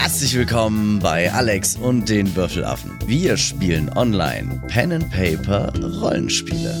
Herzlich 0.00 0.34
willkommen 0.34 0.98
bei 0.98 1.30
Alex 1.30 1.76
und 1.76 2.08
den 2.08 2.34
Würfelaffen. 2.34 2.98
Wir 3.04 3.36
spielen 3.36 3.90
online 3.90 4.62
Pen 4.66 4.92
and 4.92 5.10
Paper 5.10 5.70
Rollenspiele. 5.78 6.74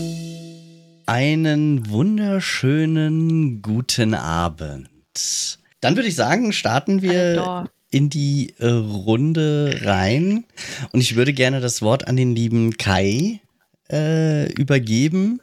Einen 1.04 1.90
wunderschönen 1.90 3.60
guten 3.60 4.14
Abend. 4.14 4.88
Dann 5.82 5.96
würde 5.96 6.08
ich 6.08 6.14
sagen, 6.14 6.54
starten 6.54 7.02
wir 7.02 7.68
in 7.90 8.08
die 8.08 8.54
äh, 8.58 8.66
Runde 8.66 9.80
rein 9.82 10.44
und 10.92 11.00
ich 11.00 11.14
würde 11.14 11.34
gerne 11.34 11.60
das 11.60 11.82
Wort 11.82 12.08
an 12.08 12.16
den 12.16 12.34
lieben 12.34 12.78
Kai 12.78 13.40
äh, 13.92 14.50
übergeben, 14.54 15.42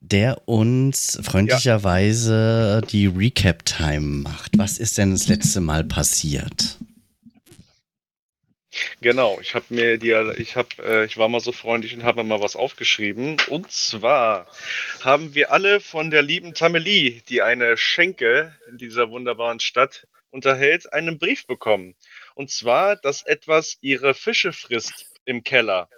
der 0.00 0.48
uns 0.48 1.18
freundlicherweise 1.22 2.80
die 2.90 3.06
Recap-Time 3.06 4.22
macht. 4.22 4.56
Was 4.56 4.78
ist 4.78 4.98
denn 4.98 5.12
das 5.12 5.28
letzte 5.28 5.60
Mal 5.60 5.84
passiert? 5.84 6.78
Genau, 9.00 9.38
ich 9.40 9.54
habe 9.54 9.66
mir 9.70 9.98
die, 9.98 10.12
ich 10.40 10.56
habe, 10.56 10.68
äh, 10.82 11.04
ich 11.04 11.16
war 11.16 11.28
mal 11.28 11.40
so 11.40 11.52
freundlich 11.52 11.92
und 11.94 12.04
habe 12.04 12.22
mir 12.22 12.28
mal 12.28 12.40
was 12.40 12.54
aufgeschrieben. 12.54 13.36
Und 13.48 13.70
zwar 13.70 14.46
haben 15.00 15.34
wir 15.34 15.52
alle 15.52 15.80
von 15.80 16.10
der 16.10 16.22
lieben 16.22 16.54
Tamelie, 16.54 17.20
die 17.28 17.42
eine 17.42 17.76
Schenke 17.76 18.54
in 18.70 18.78
dieser 18.78 19.10
wunderbaren 19.10 19.60
Stadt 19.60 20.06
unterhält, 20.30 20.92
einen 20.92 21.18
Brief 21.18 21.46
bekommen. 21.46 21.94
Und 22.34 22.50
zwar, 22.50 22.96
dass 22.96 23.22
etwas 23.22 23.76
ihre 23.80 24.14
Fische 24.14 24.52
frisst 24.52 25.20
im 25.24 25.42
Keller. 25.42 25.88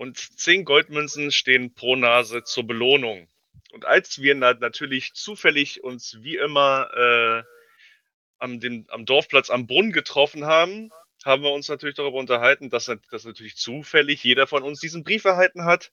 Und 0.00 0.16
zehn 0.16 0.64
Goldmünzen 0.64 1.30
stehen 1.30 1.74
pro 1.74 1.94
Nase 1.94 2.42
zur 2.42 2.66
Belohnung. 2.66 3.28
Und 3.70 3.84
als 3.84 4.22
wir 4.22 4.34
na 4.34 4.54
natürlich 4.54 5.12
zufällig 5.12 5.84
uns 5.84 6.22
wie 6.22 6.36
immer 6.36 6.88
äh, 6.96 7.42
am, 8.38 8.60
dem, 8.60 8.86
am 8.88 9.04
Dorfplatz 9.04 9.50
am 9.50 9.66
Brunnen 9.66 9.92
getroffen 9.92 10.46
haben, 10.46 10.88
haben 11.22 11.42
wir 11.42 11.52
uns 11.52 11.68
natürlich 11.68 11.96
darüber 11.96 12.16
unterhalten, 12.16 12.70
dass, 12.70 12.90
dass 13.10 13.24
natürlich 13.26 13.56
zufällig 13.56 14.24
jeder 14.24 14.46
von 14.46 14.62
uns 14.62 14.80
diesen 14.80 15.04
Brief 15.04 15.26
erhalten 15.26 15.66
hat 15.66 15.92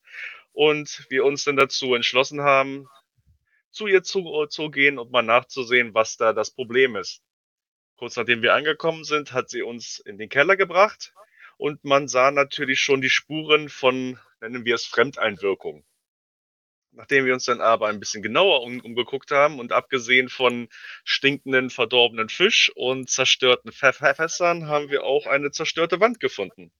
und 0.53 1.05
wir 1.09 1.25
uns 1.25 1.44
dann 1.44 1.58
dazu 1.58 1.94
entschlossen 1.94 2.39
haben, 2.39 2.88
zu 3.71 3.88
ihr 3.88 4.03
zu, 4.03 4.45
zu 4.45 4.71
gehen 4.71 4.99
und 4.99 5.11
mal 5.11 5.21
nachzusehen, 5.21 5.94
was 5.94 6.16
da 6.16 6.31
das 6.31 6.52
Problem 6.52 6.95
ist. 6.95 7.23
Kurz 7.97 8.16
nachdem 8.16 8.42
wir 8.42 8.53
angekommen 8.53 9.03
sind, 9.03 9.33
hat 9.33 9.49
sie 9.49 9.64
uns 9.64 9.99
in 9.99 10.17
den 10.17 10.30
Keller 10.30 10.55
gebracht 10.55 11.11
und 11.58 11.83
man 11.83 12.08
sah 12.08 12.31
natürlich 12.31 12.80
schon 12.80 13.02
die 13.02 13.09
Spuren 13.09 13.69
von, 13.69 14.19
nennen 14.41 14.66
wir 14.66 14.75
es 14.75 14.86
Fremdeinwirkung. 14.86 15.86
Nachdem 16.91 17.25
wir 17.25 17.33
uns 17.33 17.45
dann 17.45 17.61
aber 17.61 17.88
ein 17.88 17.99
bisschen 17.99 18.23
genauer 18.23 18.61
um, 18.61 18.80
umgeguckt 18.80 19.31
haben 19.31 19.59
und 19.59 19.72
abgesehen 19.72 20.30
von 20.30 20.67
stinkenden, 21.03 21.69
verdorbenen 21.69 22.30
Fisch 22.30 22.72
und 22.75 23.09
zerstörten 23.09 23.72
Fässern 23.72 24.67
haben 24.67 24.89
wir 24.89 25.03
auch 25.03 25.27
eine 25.27 25.52
zerstörte 25.52 25.99
Wand 25.99 26.19
gefunden. 26.19 26.72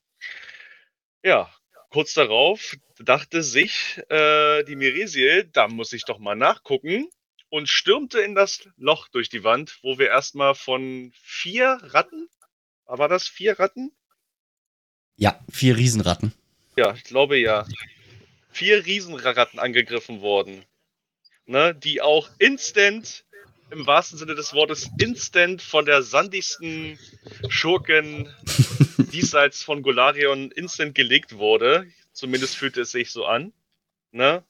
Ja, 1.22 1.52
kurz 1.90 2.14
darauf 2.14 2.76
dachte 2.98 3.42
sich 3.42 4.00
äh, 4.08 4.64
die 4.64 4.76
Mirisil, 4.76 5.44
da 5.52 5.68
muss 5.68 5.92
ich 5.92 6.04
doch 6.04 6.18
mal 6.18 6.34
nachgucken 6.34 7.08
und 7.48 7.68
stürmte 7.68 8.20
in 8.20 8.34
das 8.34 8.68
Loch 8.76 9.08
durch 9.08 9.28
die 9.28 9.44
Wand, 9.44 9.78
wo 9.82 9.98
wir 9.98 10.08
erstmal 10.08 10.54
von 10.54 11.12
vier 11.14 11.78
Ratten, 11.82 12.28
war 12.86 13.08
das 13.08 13.28
vier 13.28 13.58
Ratten? 13.58 13.92
Ja, 15.18 15.40
vier 15.50 15.76
Riesenratten. 15.76 16.32
Ja, 16.76 16.94
ich 16.94 17.02
glaube 17.02 17.36
ja. 17.36 17.66
Vier 18.52 18.86
Riesenratten 18.86 19.58
angegriffen 19.58 20.20
worden. 20.20 20.64
Ne, 21.46 21.74
die 21.74 22.00
auch 22.00 22.28
instant, 22.38 23.24
im 23.70 23.86
wahrsten 23.86 24.18
Sinne 24.18 24.34
des 24.34 24.54
Wortes, 24.54 24.88
instant 25.00 25.60
von 25.60 25.86
der 25.86 26.02
sandigsten 26.02 26.98
Schurken 27.48 28.28
diesseits 29.12 29.62
von 29.62 29.82
Golarion 29.82 30.52
instant 30.52 30.94
gelegt 30.94 31.36
wurde. 31.36 31.86
Zumindest 32.12 32.56
fühlte 32.56 32.82
es 32.82 32.92
sich 32.92 33.10
so 33.10 33.26
an. 33.26 33.52
Ne? 34.12 34.44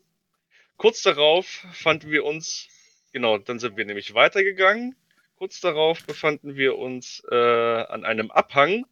Kurz 0.76 1.02
darauf 1.02 1.46
fanden 1.72 2.10
wir 2.10 2.24
uns, 2.24 2.68
genau, 3.12 3.38
dann 3.38 3.58
sind 3.58 3.76
wir 3.76 3.84
nämlich 3.84 4.12
weitergegangen. 4.14 4.94
Kurz 5.36 5.60
darauf 5.60 6.04
befanden 6.04 6.56
wir 6.56 6.76
uns 6.76 7.22
äh, 7.30 7.34
an 7.34 8.04
einem 8.04 8.30
Abhang, 8.30 8.86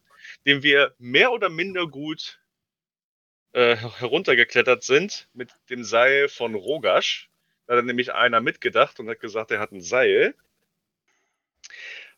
den 0.44 0.62
wir 0.62 0.94
mehr 0.98 1.32
oder 1.32 1.48
minder 1.48 1.86
gut 1.86 2.40
äh, 3.52 3.76
heruntergeklettert 3.76 4.82
sind 4.82 5.28
mit 5.32 5.50
dem 5.70 5.82
Seil 5.82 6.28
von 6.28 6.54
Rogasch. 6.54 7.30
Da 7.66 7.76
hat 7.76 7.84
nämlich 7.84 8.12
einer 8.12 8.40
mitgedacht 8.40 9.00
und 9.00 9.08
hat 9.08 9.20
gesagt, 9.20 9.50
er 9.50 9.60
hat 9.60 9.72
ein 9.72 9.80
Seil. 9.80 10.34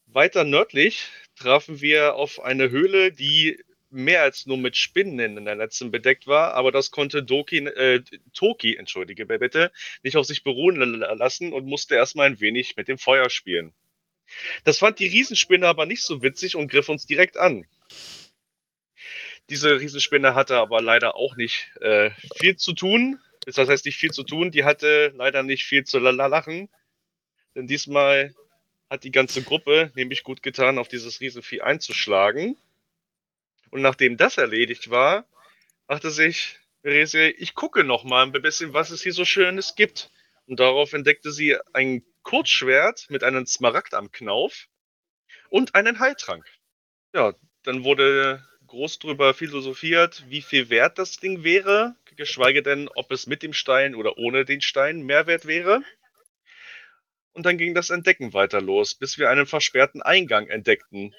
Weiter 0.07 0.45
nördlich 0.45 1.09
trafen 1.37 1.81
wir 1.81 2.15
auf 2.15 2.41
eine 2.41 2.71
Höhle, 2.71 3.13
die 3.13 3.63
mehr 3.91 4.23
als 4.23 4.47
nur 4.47 4.59
mit 4.59 4.77
Spinnen 4.77 5.37
in 5.37 5.45
der 5.45 5.55
letzten 5.55 5.91
bedeckt 5.91 6.27
war, 6.27 6.55
aber 6.55 6.73
das 6.73 6.91
konnte 6.91 7.23
Doki, 7.23 7.59
äh, 7.59 8.03
Toki, 8.35 8.77
entschuldige 8.77 9.27
bitte, 9.27 9.73
nicht 10.03 10.17
auf 10.17 10.27
sich 10.27 10.43
beruhen 10.43 10.77
lassen 10.77 11.53
und 11.53 11.67
musste 11.67 11.95
erstmal 11.95 12.27
ein 12.27 12.41
wenig 12.41 12.77
mit 12.77 12.89
dem 12.89 12.99
Feuer 12.99 13.31
spielen. 13.31 13.73
Das 14.65 14.79
fand 14.79 14.99
die 14.99 15.07
Riesenspinne 15.07 15.67
aber 15.67 15.87
nicht 15.87 16.03
so 16.03 16.23
witzig 16.23 16.57
und 16.57 16.71
griff 16.71 16.89
uns 16.89 17.07
direkt 17.07 17.37
an. 17.37 17.67
Diese 19.51 19.81
Riesenspinne 19.81 20.35
hatte 20.35 20.57
aber 20.57 20.83
leider 20.83 21.17
auch 21.17 21.37
nicht 21.37 21.71
äh, 21.81 22.11
viel 22.37 22.57
zu 22.57 22.75
tun. 22.75 23.19
Das 23.47 23.57
heißt 23.57 23.87
nicht 23.87 23.97
viel 23.97 24.11
zu 24.11 24.25
tun, 24.25 24.51
die 24.51 24.65
hatte 24.65 25.13
leider 25.17 25.43
nicht 25.43 25.65
viel 25.65 25.85
zu 25.85 25.99
lachen. 25.99 26.69
Denn 27.55 27.67
diesmal 27.67 28.35
hat 28.91 29.05
die 29.05 29.11
ganze 29.11 29.43
Gruppe 29.43 29.91
nämlich 29.95 30.23
gut 30.23 30.43
getan, 30.43 30.79
auf 30.79 30.89
dieses 30.89 31.21
Riesenvieh 31.21 31.63
einzuschlagen. 31.63 32.57
Und 33.71 33.83
nachdem 33.83 34.17
das 34.17 34.37
erledigt 34.37 34.91
war, 34.91 35.27
dachte 35.87 36.11
sich 36.11 36.59
Therese, 36.83 37.29
ich 37.31 37.55
gucke 37.55 37.85
noch 37.85 38.05
mal 38.05 38.25
ein 38.25 38.33
bisschen, 38.33 38.73
was 38.75 38.91
es 38.91 39.03
hier 39.03 39.13
so 39.13 39.25
Schönes 39.25 39.75
gibt. 39.75 40.11
Und 40.47 40.61
darauf 40.61 40.93
entdeckte 40.93 41.33
sie 41.33 41.57
ein 41.73 42.03
Kurzschwert 42.23 43.07
mit 43.09 43.25
einem 43.25 43.47
Smaragd 43.47 43.95
am 43.95 44.11
Knauf 44.11 44.67
und 45.51 45.75
einen 45.75 45.99
Heiltrank. 45.99 46.47
Ja, 47.15 47.35
dann 47.63 47.85
wurde 47.85 48.47
groß 48.67 48.99
drüber 48.99 49.35
philosophiert, 49.35 50.25
wie 50.29 50.43
viel 50.43 50.69
wert 50.71 50.99
das 50.99 51.17
Ding 51.17 51.43
wäre, 51.43 51.97
geschweige 52.17 52.63
denn, 52.63 52.89
ob 52.89 53.11
es 53.11 53.27
mit 53.27 53.43
dem 53.43 53.53
Stein 53.53 53.95
oder 53.95 54.19
ohne 54.19 54.45
den 54.45 54.61
Stein 54.61 55.03
Mehrwert 55.03 55.47
wäre. 55.47 55.83
Und 57.33 57.47
dann 57.47 57.57
ging 57.57 57.75
das 57.75 57.91
Entdecken 57.91 58.33
weiter 58.33 58.61
los, 58.61 58.95
bis 58.95 59.19
wir 59.19 59.31
einen 59.31 59.47
versperrten 59.47 60.03
Eingang 60.03 60.49
entdeckten. 60.49 61.15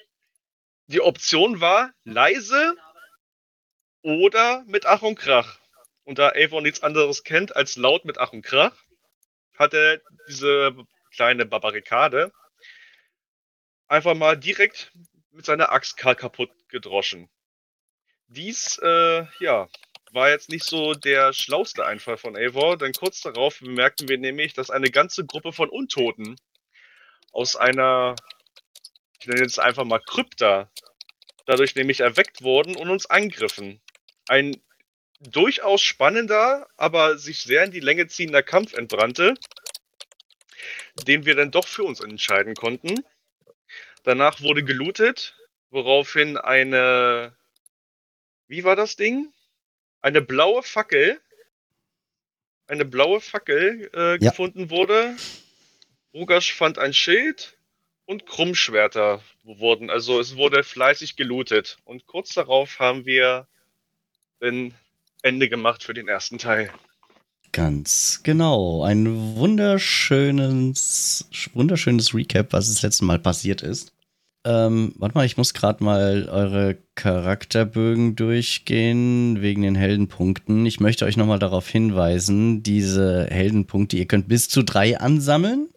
Die 0.86 1.00
Option 1.00 1.60
war 1.60 1.92
leise 2.04 2.76
oder 4.02 4.62
mit 4.66 4.86
Ach 4.86 5.02
und 5.02 5.16
Krach. 5.16 5.58
Und 6.04 6.18
da 6.18 6.30
Avon 6.30 6.62
nichts 6.62 6.82
anderes 6.82 7.24
kennt 7.24 7.56
als 7.56 7.76
laut 7.76 8.04
mit 8.04 8.18
Ach 8.18 8.32
und 8.32 8.42
Krach, 8.42 8.76
hat 9.60 9.74
er 9.74 10.00
diese 10.26 10.74
kleine 11.14 11.44
Barrikade 11.44 12.32
einfach 13.88 14.14
mal 14.14 14.36
direkt 14.36 14.90
mit 15.32 15.44
seiner 15.44 15.70
Axt 15.70 15.98
kaputt 15.98 16.50
gedroschen. 16.68 17.28
Dies, 18.26 18.78
äh, 18.82 19.26
ja, 19.38 19.68
war 20.12 20.30
jetzt 20.30 20.48
nicht 20.48 20.64
so 20.64 20.94
der 20.94 21.34
schlauste 21.34 21.84
Einfall 21.84 22.16
von 22.16 22.36
Eivor, 22.36 22.78
denn 22.78 22.92
kurz 22.92 23.20
darauf 23.20 23.60
bemerkten 23.60 24.08
wir 24.08 24.16
nämlich, 24.16 24.54
dass 24.54 24.70
eine 24.70 24.90
ganze 24.90 25.26
Gruppe 25.26 25.52
von 25.52 25.68
Untoten 25.68 26.36
aus 27.30 27.54
einer, 27.54 28.16
ich 29.20 29.26
nenne 29.26 29.42
jetzt 29.42 29.60
einfach 29.60 29.84
mal 29.84 30.00
Krypta, 30.00 30.70
dadurch 31.44 31.74
nämlich 31.74 32.00
erweckt 32.00 32.42
wurden 32.42 32.76
und 32.76 32.88
uns 32.88 33.06
angriffen. 33.06 33.82
Ein 34.26 34.56
durchaus 35.20 35.82
spannender, 35.82 36.66
aber 36.76 37.18
sich 37.18 37.40
sehr 37.40 37.64
in 37.64 37.70
die 37.70 37.80
Länge 37.80 38.06
ziehender 38.08 38.42
Kampf 38.42 38.72
entbrannte, 38.74 39.34
den 41.06 41.26
wir 41.26 41.34
dann 41.34 41.50
doch 41.50 41.68
für 41.68 41.84
uns 41.84 42.00
entscheiden 42.00 42.54
konnten. 42.54 43.04
Danach 44.02 44.40
wurde 44.40 44.64
gelootet, 44.64 45.36
woraufhin 45.70 46.36
eine, 46.38 47.36
wie 48.48 48.64
war 48.64 48.76
das 48.76 48.96
Ding? 48.96 49.32
Eine 50.00 50.22
blaue 50.22 50.62
Fackel, 50.62 51.20
eine 52.66 52.86
blaue 52.86 53.20
Fackel 53.20 53.90
äh, 53.94 54.12
Ja. 54.12 54.30
gefunden 54.30 54.70
wurde. 54.70 55.16
Rogasch 56.14 56.54
fand 56.54 56.78
ein 56.78 56.94
Schild 56.94 57.58
und 58.06 58.26
Krummschwerter 58.26 59.22
wurden, 59.44 59.90
also 59.90 60.18
es 60.18 60.36
wurde 60.36 60.64
fleißig 60.64 61.16
gelootet. 61.16 61.78
Und 61.84 62.06
kurz 62.06 62.32
darauf 62.34 62.78
haben 62.78 63.04
wir 63.04 63.46
ein 64.40 64.74
Ende 65.22 65.48
gemacht 65.48 65.82
für 65.82 65.94
den 65.94 66.08
ersten 66.08 66.38
Teil. 66.38 66.70
Ganz 67.52 68.20
genau. 68.22 68.84
Ein 68.84 69.36
wunderschönes, 69.36 71.28
wunderschönes 71.52 72.14
Recap, 72.14 72.52
was 72.52 72.68
das 72.68 72.82
letzte 72.82 73.04
Mal 73.04 73.18
passiert 73.18 73.62
ist. 73.62 73.92
Ähm, 74.46 74.94
warte 74.96 75.16
mal, 75.16 75.26
ich 75.26 75.36
muss 75.36 75.52
gerade 75.52 75.84
mal 75.84 76.26
eure 76.30 76.78
Charakterbögen 76.94 78.16
durchgehen 78.16 79.42
wegen 79.42 79.62
den 79.62 79.74
Heldenpunkten. 79.74 80.64
Ich 80.64 80.80
möchte 80.80 81.04
euch 81.04 81.18
nochmal 81.18 81.38
darauf 81.38 81.68
hinweisen, 81.68 82.62
diese 82.62 83.26
Heldenpunkte, 83.26 83.98
ihr 83.98 84.06
könnt 84.06 84.28
bis 84.28 84.48
zu 84.48 84.62
drei 84.62 84.98
ansammeln. 84.98 85.68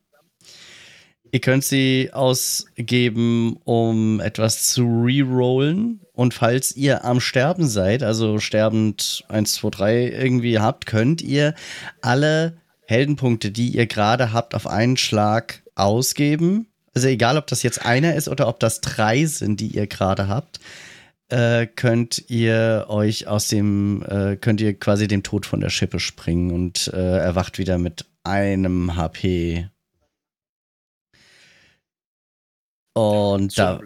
Ihr 1.33 1.41
könnt 1.41 1.63
sie 1.63 2.11
ausgeben, 2.13 3.57
um 3.63 4.19
etwas 4.19 4.67
zu 4.67 4.83
rerollen. 5.03 5.99
Und 6.13 6.35
falls 6.35 6.75
ihr 6.77 7.05
am 7.05 7.19
Sterben 7.19 7.67
seid, 7.67 8.03
also 8.03 8.37
sterbend 8.37 9.25
1, 9.29 9.53
2, 9.53 9.69
3 9.71 10.09
irgendwie 10.09 10.59
habt, 10.59 10.85
könnt 10.85 11.23
ihr 11.23 11.55
alle 12.01 12.57
Heldenpunkte, 12.85 13.49
die 13.49 13.69
ihr 13.69 13.87
gerade 13.87 14.31
habt, 14.31 14.53
auf 14.53 14.67
einen 14.67 14.95
Schlag 14.95 15.63
ausgeben. 15.73 16.67
Also 16.93 17.07
egal, 17.07 17.39
ob 17.39 17.47
das 17.47 17.63
jetzt 17.63 17.83
einer 17.83 18.13
ist 18.13 18.29
oder 18.29 18.47
ob 18.47 18.59
das 18.59 18.81
drei 18.81 19.25
sind, 19.25 19.59
die 19.59 19.69
ihr 19.69 19.87
gerade 19.87 20.27
habt, 20.27 20.59
äh, 21.29 21.65
könnt 21.65 22.29
ihr 22.29 22.85
euch 22.89 23.25
aus 23.25 23.47
dem, 23.47 24.03
äh, 24.07 24.35
könnt 24.35 24.61
ihr 24.61 24.75
quasi 24.75 25.07
dem 25.07 25.23
Tod 25.23 25.47
von 25.47 25.61
der 25.61 25.71
Schippe 25.71 25.99
springen 25.99 26.51
und 26.51 26.91
äh, 26.93 27.17
erwacht 27.17 27.57
wieder 27.57 27.79
mit 27.79 28.05
einem 28.23 28.95
HP. 28.95 29.67
Und 32.93 33.57
da, 33.57 33.79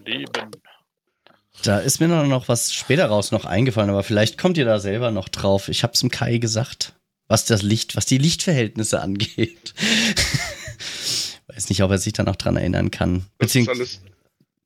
da 1.64 1.80
ist 1.80 2.00
mir 2.00 2.08
noch 2.08 2.48
was 2.48 2.74
später 2.74 3.06
raus 3.08 3.32
noch 3.32 3.46
eingefallen, 3.46 3.90
aber 3.90 4.04
vielleicht 4.04 4.38
kommt 4.38 4.58
ihr 4.58 4.66
da 4.66 4.80
selber 4.80 5.12
noch 5.12 5.30
drauf. 5.30 5.70
Ich 5.70 5.84
hab's 5.84 6.04
im 6.04 6.12
Kai 6.12 6.38
gesagt, 6.38 6.94
was 7.28 7.46
das 7.46 7.62
Licht, 7.62 7.96
was 7.96 8.06
die 8.06 8.18
Lichtverhältnisse 8.18 9.02
angeht. 9.02 9.74
Weiß 11.48 11.70
nicht, 11.70 11.82
ob 11.84 11.92
er 11.92 11.98
sich 11.98 12.14
da 12.14 12.24
noch 12.24 12.36
dran 12.36 12.58
erinnern 12.58 12.92
kann. 12.92 13.26
Beziehungsweise. 13.38 14.00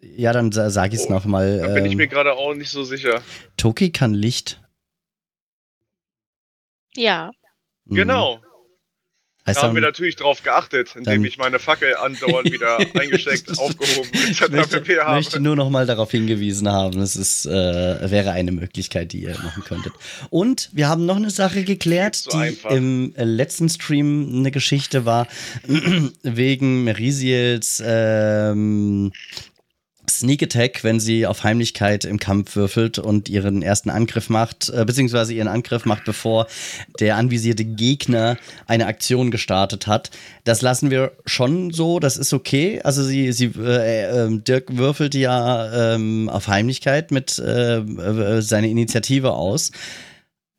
Ja, 0.01 0.33
dann 0.33 0.51
sag 0.51 0.93
ich 0.93 0.99
es 0.99 1.07
oh, 1.07 1.11
nochmal. 1.11 1.59
Da 1.59 1.67
bin 1.67 1.85
ich 1.85 1.95
mir 1.95 2.03
ähm, 2.03 2.09
gerade 2.09 2.33
auch 2.33 2.55
nicht 2.55 2.71
so 2.71 2.83
sicher. 2.83 3.21
Toki 3.55 3.91
kann 3.91 4.15
Licht. 4.15 4.59
Ja. 6.95 7.31
Genau. 7.85 8.41
Heißt 9.43 9.57
da 9.57 9.63
haben 9.63 9.73
wir 9.73 9.81
natürlich 9.81 10.15
drauf 10.17 10.43
geachtet, 10.43 10.95
indem 10.95 11.25
ich 11.25 11.39
meine 11.39 11.57
Fackel 11.57 11.95
andauernd 11.95 12.51
wieder 12.51 12.77
eingesteckt, 12.93 13.57
aufgehoben 13.57 14.09
etc. 14.13 14.49
möchte, 14.51 15.03
habe. 15.03 15.15
möchte 15.15 15.39
nur 15.39 15.55
noch 15.55 15.71
mal 15.71 15.87
darauf 15.87 16.11
hingewiesen 16.11 16.69
haben, 16.69 16.99
es 17.01 17.15
ist, 17.15 17.47
äh, 17.47 18.11
wäre 18.11 18.31
eine 18.31 18.51
Möglichkeit, 18.51 19.13
die 19.13 19.23
ihr 19.23 19.35
machen 19.39 19.63
könntet. 19.63 19.93
Und 20.29 20.69
wir 20.73 20.87
haben 20.87 21.07
noch 21.07 21.15
eine 21.15 21.31
Sache 21.31 21.63
geklärt, 21.63 22.15
so 22.17 22.29
die 22.29 22.37
einfach. 22.37 22.69
im 22.69 23.15
äh, 23.15 23.23
letzten 23.23 23.67
Stream 23.67 24.29
eine 24.31 24.51
Geschichte 24.51 25.05
war, 25.05 25.27
wegen 26.21 26.83
Merisiels 26.83 27.81
ähm, 27.83 29.11
Sneak 30.09 30.43
Attack, 30.43 30.83
wenn 30.83 30.99
sie 30.99 31.25
auf 31.25 31.43
Heimlichkeit 31.43 32.05
im 32.05 32.19
Kampf 32.19 32.55
würfelt 32.55 32.99
und 32.99 33.29
ihren 33.29 33.61
ersten 33.61 33.89
Angriff 33.89 34.29
macht, 34.29 34.69
äh, 34.69 34.83
beziehungsweise 34.85 35.33
ihren 35.33 35.47
Angriff 35.47 35.85
macht, 35.85 36.05
bevor 36.05 36.47
der 36.99 37.15
anvisierte 37.15 37.65
Gegner 37.65 38.37
eine 38.67 38.87
Aktion 38.87 39.31
gestartet 39.31 39.87
hat. 39.87 40.11
Das 40.43 40.61
lassen 40.61 40.91
wir 40.91 41.13
schon 41.25 41.71
so, 41.71 41.99
das 41.99 42.17
ist 42.17 42.33
okay. 42.33 42.81
Also 42.83 43.03
sie, 43.03 43.31
sie 43.31 43.51
äh, 43.57 44.25
äh, 44.25 44.39
Dirk 44.39 44.77
würfelt 44.77 45.15
ja 45.15 45.93
ähm, 45.93 46.29
auf 46.29 46.47
Heimlichkeit 46.47 47.11
mit 47.11 47.39
äh, 47.39 47.77
äh, 47.77 48.41
seiner 48.41 48.67
Initiative 48.67 49.33
aus. 49.33 49.71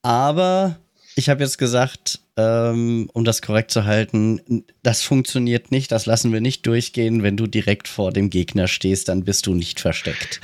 Aber 0.03 0.77
ich 1.15 1.29
habe 1.29 1.43
jetzt 1.43 1.59
gesagt, 1.59 2.21
ähm, 2.37 3.11
um 3.13 3.25
das 3.25 3.43
korrekt 3.43 3.71
zu 3.71 3.85
halten, 3.85 4.65
das 4.83 5.03
funktioniert 5.03 5.71
nicht, 5.71 5.93
das 5.93 6.07
lassen 6.07 6.33
wir 6.33 6.41
nicht 6.41 6.67
durchgehen. 6.67 7.23
Wenn 7.23 7.37
du 7.37 7.47
direkt 7.47 7.89
vor 7.89 8.13
dem 8.13 8.31
Gegner 8.31 8.69
stehst, 8.69 9.09
dann 9.09 9.25
bist 9.25 9.47
du 9.47 9.55
nicht 9.55 9.81
versteckt. 9.81 10.41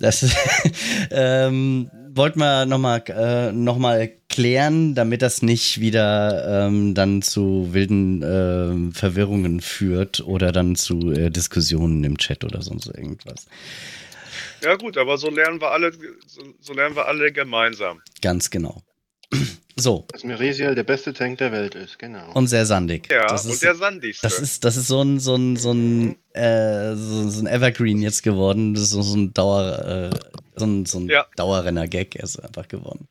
Das 0.00 0.24
ähm, 1.10 1.90
wollten 2.08 2.38
wir 2.40 2.66
nochmal 2.66 3.02
äh, 3.08 3.52
noch 3.52 3.78
mal 3.78 4.10
klären, 4.28 4.94
damit 4.94 5.22
das 5.22 5.42
nicht 5.42 5.80
wieder 5.80 6.66
ähm, 6.66 6.94
dann 6.94 7.20
zu 7.20 7.68
wilden 7.72 8.22
äh, 8.22 8.94
Verwirrungen 8.94 9.60
führt 9.60 10.20
oder 10.20 10.52
dann 10.52 10.76
zu 10.76 11.12
äh, 11.12 11.30
Diskussionen 11.30 12.02
im 12.04 12.16
Chat 12.16 12.44
oder 12.44 12.62
sonst 12.62 12.86
irgendwas. 12.86 13.46
Ja 14.62 14.76
gut, 14.76 14.96
aber 14.96 15.18
so 15.18 15.30
lernen 15.30 15.60
wir 15.60 15.70
alle, 15.70 15.92
so, 16.26 16.42
so 16.60 16.72
lernen 16.72 16.96
wir 16.96 17.06
alle 17.06 17.32
gemeinsam. 17.32 18.00
Ganz 18.22 18.50
genau. 18.50 18.82
So. 19.80 20.06
Dass 20.12 20.24
Meresiel 20.24 20.74
der 20.74 20.84
beste 20.84 21.12
Tank 21.12 21.38
der 21.38 21.52
Welt 21.52 21.74
ist, 21.74 21.98
genau. 21.98 22.32
Und 22.32 22.48
sehr 22.48 22.66
sandig. 22.66 23.10
Ja, 23.10 23.26
das 23.26 23.46
und 23.46 23.52
ist, 23.52 23.62
der 23.62 23.74
sandigste. 23.74 24.26
Das 24.26 24.38
ist, 24.38 24.64
das 24.64 24.76
ist 24.76 24.88
so 24.88 25.02
ein, 25.02 25.18
so 25.18 25.34
ein, 25.34 25.56
so 25.56 25.72
ein, 25.72 26.16
äh, 26.34 26.94
so, 26.94 27.28
so, 27.28 27.42
ein 27.42 27.46
Evergreen 27.46 28.02
jetzt 28.02 28.22
geworden. 28.22 28.74
Das 28.74 28.84
ist 28.84 28.90
so, 28.90 29.02
so 29.02 29.16
ein 29.16 29.32
Dauer, 29.32 30.10
äh, 30.12 30.18
so 30.56 30.66
ein, 30.66 30.86
so 30.86 30.98
ein 31.00 31.08
ja. 31.08 31.26
Dauerrenner-Gag. 31.36 32.16
Er 32.16 32.24
ist 32.24 32.38
einfach 32.38 32.68
geworden. 32.68 33.08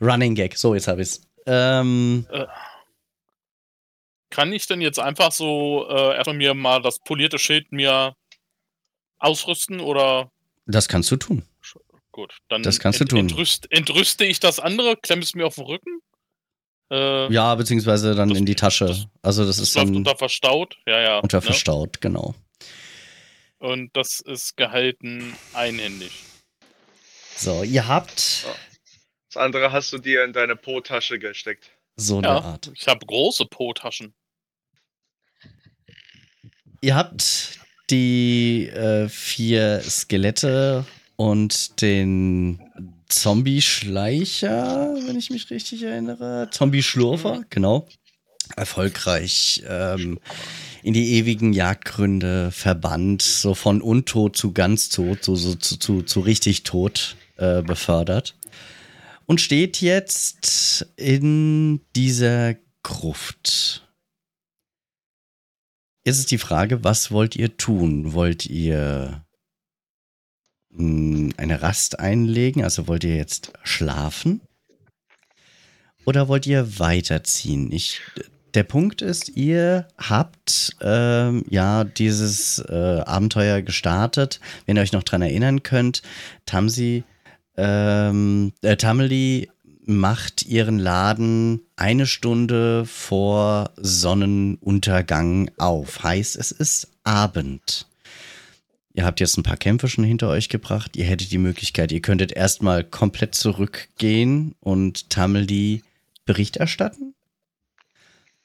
Running 0.00 0.34
Gag. 0.34 0.56
So, 0.56 0.74
jetzt 0.74 0.88
habe 0.88 1.02
ich 1.02 1.08
es. 1.08 1.22
Ähm, 1.46 2.26
äh, 2.30 2.46
kann 4.30 4.52
ich 4.52 4.66
denn 4.66 4.80
jetzt 4.80 4.98
einfach 4.98 5.30
so 5.30 5.86
äh, 5.88 6.16
erstmal 6.16 6.36
mir 6.36 6.54
mal 6.54 6.80
das 6.80 6.98
polierte 7.00 7.38
Schild 7.38 7.70
mir 7.70 8.14
ausrüsten 9.18 9.80
oder? 9.80 10.30
Das 10.66 10.88
kannst 10.88 11.10
du 11.10 11.16
tun. 11.16 11.42
Gut, 12.12 12.36
dann 12.48 12.62
das 12.62 12.78
kannst 12.78 13.00
du 13.00 13.06
tun. 13.06 13.20
Entrüst, 13.20 13.72
entrüste 13.72 14.24
ich 14.26 14.38
das 14.38 14.60
andere, 14.60 14.96
klemme 14.96 15.22
es 15.22 15.34
mir 15.34 15.46
auf 15.46 15.54
den 15.54 15.64
Rücken. 15.64 16.00
Äh, 16.90 17.32
ja, 17.32 17.54
beziehungsweise 17.54 18.14
dann 18.14 18.28
das, 18.28 18.38
in 18.38 18.44
die 18.44 18.54
Tasche. 18.54 18.86
Das, 18.86 19.06
also 19.22 19.46
das, 19.46 19.56
das 19.56 19.68
ist 19.68 19.76
dann 19.76 19.96
unter 19.96 20.16
verstaut, 20.16 20.76
ja, 20.86 21.00
ja. 21.00 21.18
Unter 21.20 21.38
ne? 21.38 21.42
verstaut, 21.42 22.02
genau. 22.02 22.34
Und 23.58 23.96
das 23.96 24.20
ist 24.20 24.56
gehalten 24.58 25.34
einhändig. 25.54 26.12
So, 27.34 27.62
ihr 27.62 27.88
habt. 27.88 28.46
Das 29.30 29.42
andere 29.42 29.72
hast 29.72 29.92
du 29.94 29.98
dir 29.98 30.24
in 30.24 30.34
deine 30.34 30.54
Po-Tasche 30.54 31.18
gesteckt. 31.18 31.70
So 31.96 32.18
eine 32.18 32.26
ja, 32.26 32.40
Art. 32.40 32.70
Ich 32.74 32.86
habe 32.88 33.06
große 33.06 33.46
Po-Taschen. 33.46 34.12
Ihr 36.82 36.94
habt 36.94 37.58
die 37.88 38.68
äh, 38.68 39.08
vier 39.08 39.80
Skelette 39.80 40.84
und 41.22 41.80
den 41.80 42.58
Zombie-Schleicher, 43.08 44.96
wenn 45.06 45.16
ich 45.16 45.30
mich 45.30 45.48
richtig 45.50 45.84
erinnere. 45.84 46.48
Zombie-Schlurfer, 46.50 47.44
genau. 47.48 47.86
Erfolgreich 48.56 49.62
ähm, 49.68 50.18
in 50.82 50.94
die 50.94 51.12
ewigen 51.12 51.52
Jagdgründe 51.52 52.50
verbannt, 52.50 53.22
so 53.22 53.54
von 53.54 53.80
untot 53.80 54.36
zu 54.36 54.52
ganz 54.52 54.88
tot, 54.88 55.22
so, 55.22 55.36
so 55.36 55.54
zu, 55.54 55.78
zu, 55.78 56.02
zu 56.02 56.20
richtig 56.20 56.64
tot 56.64 57.16
äh, 57.36 57.62
befördert. 57.62 58.34
Und 59.26 59.40
steht 59.40 59.80
jetzt 59.80 60.88
in 60.96 61.82
dieser 61.94 62.56
Gruft. 62.82 63.86
Jetzt 66.04 66.18
ist 66.18 66.32
die 66.32 66.38
Frage, 66.38 66.82
was 66.82 67.12
wollt 67.12 67.36
ihr 67.36 67.56
tun? 67.56 68.12
Wollt 68.12 68.44
ihr 68.46 69.24
eine 70.76 71.62
Rast 71.62 72.00
einlegen? 72.00 72.64
Also 72.64 72.88
wollt 72.88 73.04
ihr 73.04 73.16
jetzt 73.16 73.52
schlafen? 73.62 74.40
Oder 76.04 76.28
wollt 76.28 76.46
ihr 76.46 76.78
weiterziehen? 76.78 77.70
Ich, 77.70 78.00
der 78.54 78.64
Punkt 78.64 79.02
ist, 79.02 79.28
ihr 79.30 79.86
habt 79.98 80.76
ähm, 80.80 81.44
ja 81.48 81.84
dieses 81.84 82.58
äh, 82.58 83.02
Abenteuer 83.04 83.62
gestartet. 83.62 84.40
Wenn 84.66 84.76
ihr 84.76 84.82
euch 84.82 84.92
noch 84.92 85.04
dran 85.04 85.22
erinnern 85.22 85.62
könnt, 85.62 86.02
Tamsi, 86.46 87.04
ähm, 87.56 88.52
äh, 88.62 88.76
Tameli 88.76 89.50
macht 89.84 90.44
ihren 90.44 90.78
Laden 90.78 91.60
eine 91.76 92.06
Stunde 92.06 92.84
vor 92.86 93.70
Sonnenuntergang 93.76 95.50
auf. 95.58 96.02
Heißt, 96.02 96.36
es 96.36 96.52
ist 96.52 96.88
Abend. 97.04 97.86
Ihr 98.94 99.04
habt 99.04 99.20
jetzt 99.20 99.38
ein 99.38 99.42
paar 99.42 99.56
Kämpfe 99.56 99.88
schon 99.88 100.04
hinter 100.04 100.28
euch 100.28 100.48
gebracht. 100.48 100.96
Ihr 100.96 101.04
hättet 101.04 101.32
die 101.32 101.38
Möglichkeit, 101.38 101.92
ihr 101.92 102.02
könntet 102.02 102.32
erstmal 102.32 102.84
komplett 102.84 103.34
zurückgehen 103.34 104.54
und 104.60 105.08
Tameli 105.08 105.82
Bericht 106.24 106.56
erstatten. 106.56 107.14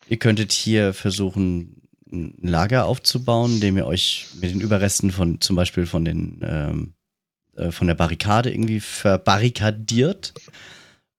Ihr 0.08 0.18
könntet 0.18 0.54
hier 0.54 0.94
versuchen, 0.94 1.82
ein 2.12 2.38
Lager 2.42 2.86
aufzubauen, 2.86 3.56
indem 3.56 3.78
ihr 3.78 3.86
euch 3.86 4.28
mit 4.40 4.52
den 4.52 4.62
Überresten 4.62 5.12
von 5.12 5.42
zum 5.42 5.56
Beispiel 5.58 5.86
von 5.86 6.06
den 6.06 6.40
ähm, 6.44 6.94
äh, 7.58 7.72
von 7.72 7.88
der 7.88 7.96
Barrikade 7.96 8.52
irgendwie 8.52 8.80
verbarrikadiert. 8.80 10.34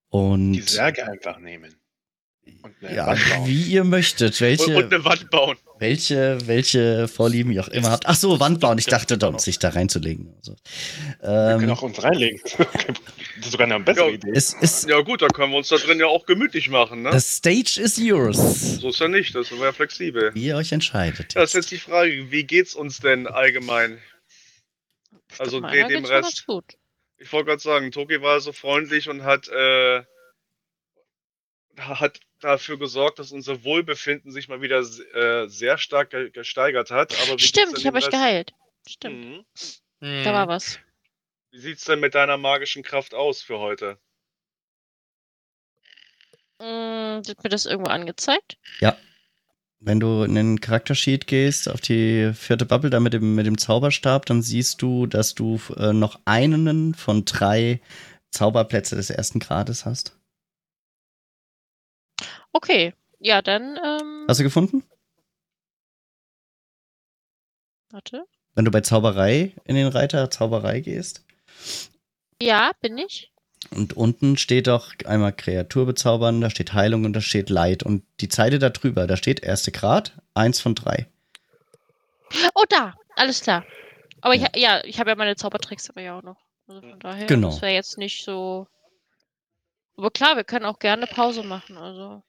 Und 0.09 0.53
die 0.53 0.63
Särge 0.63 1.07
einfach 1.07 1.39
nehmen. 1.39 1.75
Ja, 2.81 3.17
wie 3.47 3.63
ihr 3.63 3.85
möchtet. 3.85 4.41
Welche, 4.41 4.77
und, 4.77 4.93
eine 4.93 5.05
Wand 5.05 5.31
bauen 5.31 5.57
welche, 5.79 6.39
welche 6.47 7.09
Vorlieben 7.09 7.53
ihr 7.53 7.63
auch 7.63 7.69
immer 7.69 7.91
habt. 7.91 8.07
Ach 8.07 8.15
so, 8.15 8.41
Wand 8.41 8.61
bauen. 8.61 8.79
Ich 8.79 8.87
dachte, 8.87 9.19
da 9.19 9.39
sich 9.39 9.59
da 9.59 9.71
reinzulegen. 9.71 10.35
Also, 10.37 10.57
ähm, 11.23 11.29
wir 11.31 11.57
können 11.59 11.71
auch 11.71 11.83
uns 11.83 12.03
reinlegen. 12.03 12.41
das 13.37 13.47
ist 13.47 13.53
sogar 13.53 13.67
eine 13.67 13.81
bessere 13.81 14.09
ja, 14.09 14.15
Idee. 14.15 14.33
Es 14.35 14.55
ist, 14.55 14.89
ja 14.89 15.01
gut, 15.01 15.23
da 15.23 15.29
können 15.29 15.53
wir 15.53 15.59
uns 15.59 15.69
da 15.69 15.77
drin 15.77 16.01
ja 16.01 16.07
auch 16.07 16.27
gemütlich 16.27 16.69
machen. 16.69 17.03
Ne? 17.03 17.13
The 17.13 17.21
stage 17.21 17.81
is 17.81 17.97
yours. 17.97 18.81
So 18.81 18.89
ist 18.89 19.01
ja 19.01 19.09
nicht, 19.09 19.35
das 19.35 19.51
ist 19.51 19.59
ja 19.59 19.73
flexibel. 19.73 20.35
Wie 20.35 20.47
ihr 20.47 20.57
euch 20.57 20.73
entscheidet. 20.73 21.35
Das 21.37 21.51
ist 21.51 21.55
jetzt 21.55 21.71
die 21.71 21.79
Frage, 21.79 22.31
wie 22.31 22.45
geht's 22.45 22.75
uns 22.75 23.01
denn 23.01 23.27
allgemein? 23.27 23.99
Also 25.39 25.61
dem, 25.61 25.89
dem 25.89 26.05
Rest. 26.05 26.47
Ich 27.21 27.33
wollte 27.33 27.47
gerade 27.47 27.61
sagen, 27.61 27.91
Toki 27.91 28.23
war 28.23 28.41
so 28.41 28.53
freundlich 28.53 29.09
und 29.09 29.25
hat 29.25 29.49
äh, 29.49 30.03
hat 31.79 32.21
dafür 32.41 32.79
gesorgt, 32.79 33.19
dass 33.19 33.33
unser 33.33 33.65
Wohlbefinden 33.65 34.31
sich 34.33 34.49
mal 34.49 34.61
wieder 34.61 34.81
äh, 34.81 35.49
sehr 35.49 35.79
stark 35.79 36.11
ge 36.11 36.31
gesteigert 36.31 36.91
hat. 36.91 37.15
Aber 37.23 37.39
Stimmt, 37.39 37.79
ich 37.79 37.87
habe 37.87 37.99
euch 37.99 38.11
geheilt. 38.11 38.53
Stimmt. 38.87 39.45
Mhm. 40.01 40.25
Da 40.25 40.33
war 40.33 40.49
was. 40.49 40.79
Wie 41.51 41.59
sieht's 41.59 41.85
denn 41.85 42.01
mit 42.01 42.15
deiner 42.15 42.37
magischen 42.37 42.83
Kraft 42.83 43.15
aus 43.15 43.43
für 43.43 43.59
heute? 43.59 43.99
Mm, 46.59 47.27
wird 47.27 47.43
mir 47.43 47.51
das 47.51 47.67
irgendwo 47.67 47.91
angezeigt? 47.91 48.59
Ja. 48.81 48.97
Wenn 49.81 50.01
du 50.01 50.25
in 50.25 50.35
den 50.35 50.61
Charaktersheet 50.61 51.29
gehst, 51.29 51.69
auf 51.69 51.81
die 51.81 52.33
vierte 52.35 52.67
Bubble, 52.67 52.91
da 52.91 52.99
mit 52.99 53.13
dem, 53.13 53.37
mit 53.37 53.47
dem 53.47 53.59
Zauberstab, 53.59 54.27
dann 54.27 54.43
siehst 54.43 54.83
du, 54.83 55.07
dass 55.07 55.35
du 55.37 55.61
äh, 55.77 55.93
noch 55.93 56.19
einen 56.25 56.95
von 56.95 57.25
drei 57.25 57.81
Zauberplätze 58.31 58.97
des 58.97 59.11
ersten 59.11 59.39
Grades 59.39 59.85
hast. 59.85 60.18
Okay, 62.59 62.93
ja, 63.21 63.41
dann. 63.41 63.79
Ähm, 63.85 64.25
Hast 64.27 64.41
du 64.41 64.45
gefunden? 64.45 64.83
Warte. 67.91 68.25
Wenn 68.57 68.65
du 68.65 68.73
bei 68.73 68.81
Zauberei 68.81 69.53
in 69.65 69.77
den 69.77 69.87
Reiter 69.87 70.29
Zauberei 70.29 70.81
gehst. 70.81 71.25
Ja, 72.43 72.73
bin 72.81 72.99
ich. 72.99 73.33
Und 73.71 73.97
unten 73.97 74.37
steht 74.37 74.67
doch 74.67 74.93
einmal 75.05 75.33
Kreatur 75.33 75.87
bezaubern, 75.87 76.41
da 76.41 76.51
steht 76.51 76.73
Heilung 76.73 77.05
und 77.05 77.13
da 77.13 77.21
steht 77.21 77.49
Leid. 77.49 77.85
Und 77.85 78.03
die 78.21 78.29
Zeile 78.29 78.59
da 78.59 78.71
drüber, 78.71 79.07
da 79.07 79.17
steht 79.17 79.45
erste 79.45 79.71
Grad, 79.71 80.15
eins 80.35 80.61
von 80.61 80.75
drei. 80.75 81.07
Oh, 82.57 82.65
da, 82.69 82.95
alles 83.15 83.41
klar. 83.41 83.65
Aber 84.21 84.35
ja, 84.35 84.49
ich, 84.53 84.61
ja, 84.61 84.85
ich 84.85 84.99
habe 84.99 85.11
ja 85.11 85.17
meine 85.17 85.37
Zaubertricks 85.37 85.91
aber 85.91 86.01
ja 86.01 86.19
auch 86.19 86.25
noch. 86.25 86.39
Also 86.67 86.81
von 86.81 86.99
daher, 86.99 87.27
genau. 87.27 87.51
das 87.51 87.63
wäre 87.63 87.73
jetzt 87.73 87.99
nicht 87.99 88.25
so. 88.25 88.67
Aber 89.99 90.13
klar, 90.13 90.37
wir 90.37 90.45
können 90.45 90.65
auch 90.65 90.79
gerne 90.79 91.09
Pause 91.09 91.43
machen, 91.43 91.77
also. 91.77 92.23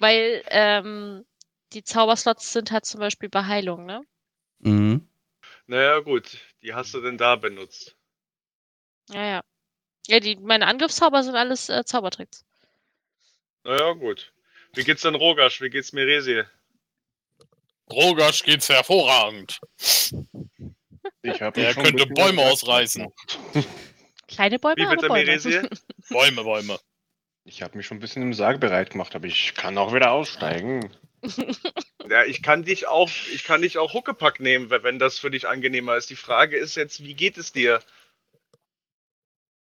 Weil 0.00 0.42
ähm, 0.48 1.24
die 1.72 1.84
Zauberslots 1.84 2.52
sind 2.52 2.72
halt 2.72 2.84
zum 2.84 2.98
Beispiel 2.98 3.28
bei 3.28 3.44
Heilung, 3.44 3.86
ne? 3.86 4.02
Mhm. 4.58 5.08
Naja, 5.66 6.00
gut. 6.00 6.38
Die 6.62 6.74
hast 6.74 6.92
du 6.92 7.00
denn 7.00 7.16
da 7.16 7.36
benutzt? 7.36 7.96
Ja, 9.10 9.42
ja. 10.08 10.20
Die, 10.20 10.34
meine 10.36 10.66
Angriffszauber 10.66 11.22
sind 11.22 11.36
alles 11.36 11.68
äh, 11.68 11.84
Zaubertricks. 11.84 12.44
Naja, 13.62 13.92
gut. 13.92 14.32
Wie 14.74 14.82
geht's 14.82 15.02
denn 15.02 15.14
Rogasch? 15.14 15.60
Wie 15.60 15.70
geht's 15.70 15.92
Miresi? 15.92 16.42
Rogasch 17.92 18.42
geht's 18.42 18.68
hervorragend. 18.68 19.60
Ich 21.22 21.40
hab 21.40 21.54
Der 21.54 21.74
könnte 21.74 22.06
Bäume 22.06 22.42
ausreißen. 22.42 23.06
Kleine 24.30 24.58
Bäume, 24.58 24.76
Wie 24.76 25.08
Bäume. 25.08 25.68
Bäume, 26.08 26.44
Bäume. 26.44 26.80
Ich 27.44 27.62
habe 27.62 27.76
mich 27.76 27.86
schon 27.86 27.96
ein 27.96 28.00
bisschen 28.00 28.22
im 28.22 28.32
Sarg 28.32 28.60
bereit 28.60 28.90
gemacht, 28.90 29.14
aber 29.16 29.26
ich 29.26 29.54
kann 29.54 29.76
auch 29.76 29.92
wieder 29.92 30.12
aussteigen. 30.12 30.90
Ja, 32.08 32.24
ich 32.24 32.42
kann 32.42 32.64
dich 32.64 32.88
auch, 32.88 33.08
ich 33.32 33.44
kann 33.44 33.62
dich 33.62 33.78
auch 33.78 33.92
Huckepack 33.92 34.40
nehmen, 34.40 34.68
wenn 34.70 34.98
das 34.98 35.20
für 35.20 35.30
dich 35.30 35.46
angenehmer 35.46 35.96
ist. 35.96 36.10
Die 36.10 36.16
Frage 36.16 36.56
ist 36.56 36.74
jetzt, 36.74 37.04
wie 37.04 37.14
geht 37.14 37.38
es 37.38 37.52
dir? 37.52 37.80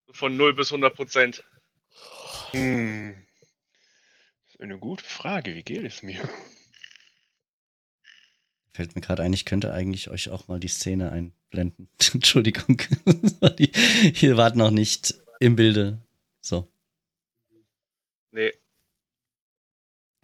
Von 0.10 0.36
0 0.36 0.56
bis 0.56 0.72
100 0.72 0.96
Prozent. 0.96 1.44
Hm. 2.52 3.24
Das 4.46 4.56
ist 4.56 4.62
eine 4.62 4.80
gute 4.80 5.04
Frage. 5.04 5.54
Wie 5.54 5.62
geht 5.62 5.84
es 5.84 6.02
mir? 6.02 6.28
Fällt 8.74 8.96
mir 8.96 9.02
gerade 9.02 9.24
ein, 9.24 9.34
ich 9.34 9.46
könnte 9.46 9.74
eigentlich 9.74 10.10
euch 10.10 10.30
auch 10.30 10.48
mal 10.48 10.60
die 10.60 10.68
Szene 10.68 11.12
einblenden. 11.12 11.90
Entschuldigung. 12.14 12.82
Hier 14.14 14.38
wart 14.38 14.56
noch 14.56 14.72
nicht 14.72 15.16
im 15.40 15.56
Bilde. 15.56 16.00
So. 16.42 16.72
Nee. 18.32 18.54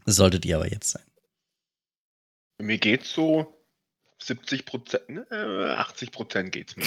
Solltet 0.05 0.45
ihr 0.45 0.57
aber 0.57 0.69
jetzt 0.69 0.91
sein. 0.91 1.05
Mir 2.59 2.77
geht's 2.77 3.11
so 3.11 3.55
70 4.19 4.65
Prozent, 4.65 5.09
ne, 5.09 5.75
80 5.77 6.11
Prozent 6.11 6.51
geht's 6.51 6.75
mir. 6.75 6.85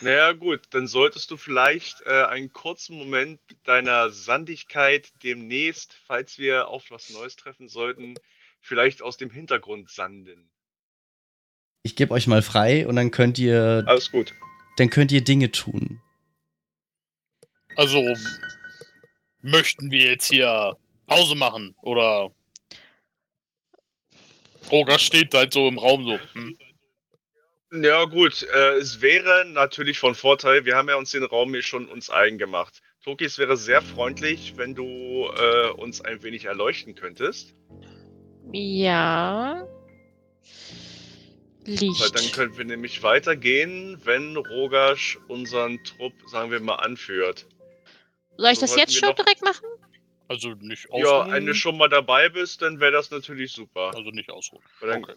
Naja, 0.00 0.32
gut, 0.32 0.62
dann 0.70 0.86
solltest 0.86 1.30
du 1.30 1.36
vielleicht 1.36 2.02
äh, 2.02 2.24
einen 2.24 2.52
kurzen 2.52 2.98
Moment 2.98 3.40
deiner 3.62 4.10
Sandigkeit 4.10 5.12
demnächst, 5.22 5.94
falls 6.06 6.36
wir 6.36 6.68
auf 6.68 6.90
was 6.90 7.10
Neues 7.10 7.36
treffen 7.36 7.68
sollten, 7.68 8.14
vielleicht 8.60 9.02
aus 9.02 9.16
dem 9.16 9.30
Hintergrund 9.30 9.90
sanden. 9.90 10.50
Ich 11.86 11.96
gebe 11.96 12.14
euch 12.14 12.26
mal 12.26 12.40
frei 12.40 12.86
und 12.86 12.96
dann 12.96 13.10
könnt 13.10 13.38
ihr, 13.38 13.84
Alles 13.86 14.10
gut. 14.10 14.32
dann 14.78 14.88
könnt 14.88 15.12
ihr 15.12 15.22
Dinge 15.22 15.50
tun. 15.50 16.00
Also, 17.76 18.02
möchten 19.42 19.90
wir 19.90 20.12
jetzt 20.12 20.28
hier 20.30 20.76
Pause 21.06 21.34
machen? 21.34 21.74
Oder. 21.82 22.30
Rogasch 24.72 25.04
steht 25.04 25.34
halt 25.34 25.52
so 25.52 25.68
im 25.68 25.78
Raum 25.78 26.04
so. 26.06 26.18
Hm? 26.32 26.56
Ja, 27.82 28.04
gut, 28.04 28.46
äh, 28.54 28.76
es 28.76 29.02
wäre 29.02 29.44
natürlich 29.46 29.98
von 29.98 30.14
Vorteil, 30.14 30.64
wir 30.64 30.76
haben 30.76 30.88
ja 30.88 30.94
uns 30.94 31.10
den 31.10 31.24
Raum 31.24 31.52
hier 31.52 31.62
schon 31.62 31.86
uns 31.88 32.08
eigen 32.08 32.38
gemacht. 32.38 32.80
Toki, 33.04 33.24
es 33.24 33.36
wäre 33.36 33.58
sehr 33.58 33.82
freundlich, 33.82 34.54
wenn 34.56 34.74
du 34.74 35.28
äh, 35.36 35.68
uns 35.72 36.00
ein 36.00 36.22
wenig 36.22 36.46
erleuchten 36.46 36.94
könntest. 36.94 37.54
Ja. 38.52 39.66
Weil 41.66 42.10
dann 42.10 42.22
Licht. 42.22 42.34
könnten 42.34 42.58
wir 42.58 42.64
nämlich 42.64 43.02
weitergehen, 43.02 43.98
wenn 44.04 44.36
Rogasch 44.36 45.18
unseren 45.28 45.82
Trupp, 45.84 46.12
sagen 46.26 46.50
wir 46.50 46.60
mal, 46.60 46.76
anführt. 46.76 47.46
Soll 48.36 48.50
ich 48.52 48.58
so 48.58 48.66
das 48.66 48.76
jetzt 48.76 48.94
schon 48.96 49.08
noch- 49.10 49.16
direkt 49.16 49.42
machen? 49.42 49.64
Also 50.28 50.50
nicht 50.54 50.86
Ja, 50.92 51.20
ausruhen. 51.20 51.32
wenn 51.32 51.46
du 51.46 51.54
schon 51.54 51.76
mal 51.76 51.88
dabei 51.88 52.28
bist, 52.28 52.62
dann 52.62 52.80
wäre 52.80 52.92
das 52.92 53.10
natürlich 53.10 53.52
super. 53.52 53.92
Also 53.94 54.10
nicht 54.10 54.30
ausruhen. 54.30 54.62
Weil 54.80 54.88
dann, 54.90 55.04
Okay. 55.04 55.14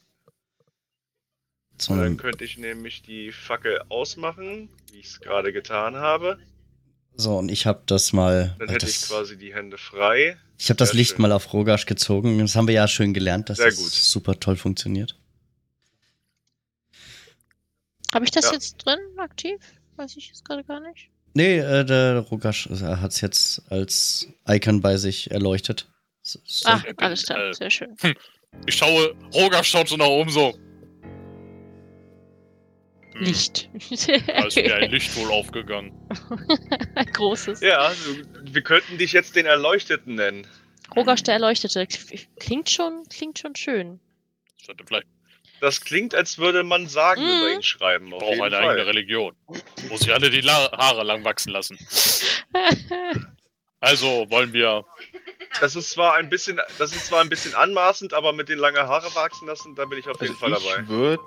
So, 1.80 1.96
dann 1.96 2.18
könnte 2.18 2.44
ich 2.44 2.58
nämlich 2.58 3.04
die 3.04 3.32
Fackel 3.32 3.80
ausmachen, 3.90 4.68
wie 4.92 5.00
ich 5.00 5.06
es 5.08 5.20
gerade 5.20 5.54
getan 5.54 5.96
habe. 5.96 6.40
so 7.16 7.38
und 7.38 7.50
ich 7.50 7.66
habe 7.66 7.84
das 7.86 8.14
mal. 8.14 8.56
Dann 8.60 8.70
äh, 8.70 8.74
hätte 8.74 8.88
ich 8.88 9.00
das, 9.00 9.10
quasi 9.10 9.38
die 9.38 9.54
Hände 9.54 9.78
frei. 9.78 10.38
ich 10.58 10.70
habe 10.70 10.78
das 10.78 10.94
Licht 10.94 11.12
schön. 11.16 11.22
mal 11.22 11.32
auf 11.32 11.54
Rogasch 11.54 11.86
gezogen. 11.86 12.40
Das 12.40 12.56
haben 12.56 12.68
wir 12.68 12.74
ja 12.76 12.88
schön 12.88 13.14
gelernt, 13.14 13.50
dass 13.50 13.58
Sehr 13.58 13.68
das 13.68 13.78
gut. 13.78 13.92
super 13.92 14.40
toll 14.40 14.56
funktioniert. 14.56 15.18
Habe 18.14 18.26
ich 18.26 18.32
das 18.32 18.46
Ja. 18.46 18.54
jetzt 18.54 18.78
drin, 18.78 19.00
aktiv? 19.18 19.60
Weiß 19.96 20.16
ich 20.18 20.28
jetzt 20.28 20.46
gerade 20.46 20.64
gar 20.64 20.80
nicht. 20.80 21.10
Nee, 21.34 21.60
äh, 21.60 21.84
der 21.86 22.20
Rogasch 22.20 22.68
hat 22.70 23.12
es 23.12 23.22
jetzt 23.22 23.62
als 23.72 24.28
Icon 24.48 24.82
bei 24.82 24.98
sich 24.98 25.30
erleuchtet. 25.32 25.88
So, 26.24 26.40
so. 26.46 26.68
Ah, 26.70 26.78
ich 26.88 26.96
bin, 26.96 27.00
alles 27.06 27.26
klar, 27.26 27.50
äh, 27.50 27.54
sehr 27.54 27.70
schön. 27.70 27.96
Ich 28.66 28.76
schaue, 28.76 29.16
Rogasch 29.34 29.70
schaut 29.70 29.88
so 29.90 29.98
nach 29.98 30.08
oben 30.08 30.30
so. 30.32 30.54
Hm, 33.14 33.24
Licht. 33.24 33.70
Da 34.28 34.46
ist 34.48 34.56
mir 34.56 34.76
ein 34.76 34.92
Licht 34.92 35.16
wohl 35.16 35.32
aufgegangen. 35.32 35.92
ein 36.96 37.06
großes. 37.14 37.62
Ja, 37.62 37.92
du, 37.92 38.54
wir 38.54 38.62
könnten 38.62 38.98
dich 38.98 39.12
jetzt 39.14 39.36
den 39.36 39.46
Erleuchteten 39.46 40.16
nennen. 40.16 40.48
Rogasch 40.96 41.24
der 41.24 41.36
Erleuchtete. 41.36 41.88
Klingt 42.40 42.70
schon, 42.70 43.04
klingt 43.10 43.40
schon 43.40 43.56
schön. 43.56 44.00
Ich 44.58 44.68
hatte 44.70 44.84
vielleicht 44.86 45.08
Das 45.60 45.82
klingt, 45.82 46.14
als 46.14 46.38
würde 46.38 46.64
man 46.64 46.88
Sagen 46.88 47.22
Mhm. 47.24 47.38
über 47.40 47.52
ihn 47.54 47.64
schreiben. 47.64 48.14
Auf 48.14 48.20
brauche 48.20 48.32
jeden 48.34 48.44
eine 48.46 48.56
Fall. 48.58 48.70
eigene 48.70 48.86
Religion. 48.88 49.36
Muss 49.90 50.02
ich 50.02 50.14
alle 50.14 50.30
die 50.30 50.42
La 50.42 50.72
Haare 50.72 51.04
lang 51.04 51.24
wachsen 51.24 51.52
lassen. 51.52 51.78
Also 53.80 54.26
wollen 54.32 54.54
wir. 54.54 54.86
Das 55.62 55.76
ist 55.76 55.92
zwar 55.92 56.16
ein 56.16 56.30
bisschen, 56.30 56.60
das 56.80 56.96
ist 56.96 57.06
zwar 57.08 57.22
ein 57.22 57.30
bisschen 57.30 57.54
anmaßend, 57.54 58.12
aber 58.14 58.34
mit 58.34 58.50
den 58.50 58.58
langen 58.58 58.78
Haare 58.88 59.14
wachsen 59.14 59.48
lassen, 59.48 59.76
da 59.76 59.86
bin 59.86 60.00
ich 60.00 60.08
auf 60.08 60.20
jeden 60.20 60.34
Also 60.34 60.40
Fall 60.40 60.52
dabei. 60.52 60.82
ich 60.82 60.88
würde 60.90 61.24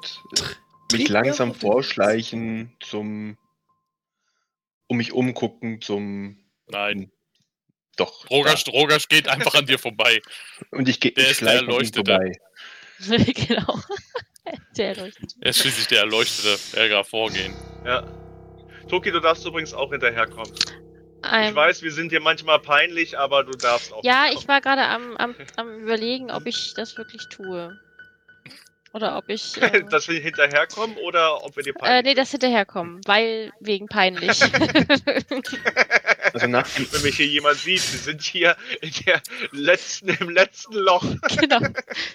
mich 0.93 1.09
langsam 1.09 1.55
vorschleichen 1.55 2.77
zum, 2.81 3.39
um 4.89 4.97
mich 4.97 5.13
umgucken 5.13 5.81
zum, 5.81 6.45
Nein, 6.67 7.13
doch. 7.97 8.29
Rogasch, 8.31 8.67
Rogasch 8.69 9.07
geht 9.09 9.29
einfach 9.29 9.55
an 9.55 9.67
dir 9.67 9.79
vorbei. 9.79 10.21
Und 10.71 10.89
ich 10.89 10.99
gehe 11.01 11.13
der 11.13 11.25
ich 11.25 11.31
ist 11.33 11.41
der 11.43 11.53
Erleuchtete. 11.55 12.11
vorbei. 12.11 12.33
genau. 13.49 13.79
Der 14.77 14.89
Erleuchtete. 14.97 15.35
Er 15.41 15.51
ist 15.51 15.59
schließlich 15.61 15.87
der 15.89 16.01
Erleuchtete. 16.01 16.59
Er 16.77 16.89
darf 16.89 17.09
vorgehen. 17.09 17.55
Ja. 17.85 18.03
Toki, 18.89 19.13
du 19.13 19.21
darfst 19.21 19.45
übrigens 19.47 19.73
auch 19.75 19.91
hinterherkommen. 19.91 20.53
Ich 21.23 21.31
Ähm, 21.31 21.55
weiß, 21.55 21.83
wir 21.83 21.93
sind 21.93 22.11
dir 22.11 22.21
manchmal 22.21 22.59
peinlich, 22.59 23.19
aber 23.19 23.45
du 23.45 23.53
darfst 23.53 23.93
auch. 23.93 24.03
Ja, 24.03 24.27
ich 24.33 24.49
war 24.49 24.61
gerade 24.61 24.83
am, 24.83 25.17
am, 25.19 25.35
am 25.57 25.81
überlegen, 25.83 26.31
ob 26.31 26.47
ich 26.47 26.75
das 26.75 26.97
wirklich 26.97 27.29
tue. 27.29 27.79
Oder 28.93 29.17
ob 29.17 29.29
ich. 29.29 29.57
Äh, 29.61 29.85
Dass 29.85 30.09
wir 30.09 30.21
hinterherkommen 30.21 30.97
oder 30.97 31.45
ob 31.45 31.57
wir 31.57 31.63
dir 31.63 31.71
äh, 31.71 31.79
peinlich 31.79 32.05
nee, 32.05 32.15
das 32.15 32.31
hinterherkommen, 32.31 33.01
weil 33.07 33.53
wegen 33.61 33.87
peinlich. 33.87 34.41
Also 36.33 36.47
nach 36.47 36.69
Wenn 36.93 37.03
mich 37.03 37.17
hier 37.17 37.27
jemand 37.27 37.57
sieht, 37.57 37.93
wir 37.93 37.99
sind 37.99 38.23
hier 38.23 38.57
in 38.81 38.93
der 39.07 39.21
letzten, 39.53 40.11
im 40.11 40.31
letzten 40.31 40.75
Loch. 40.75 41.05
genau. 41.39 41.61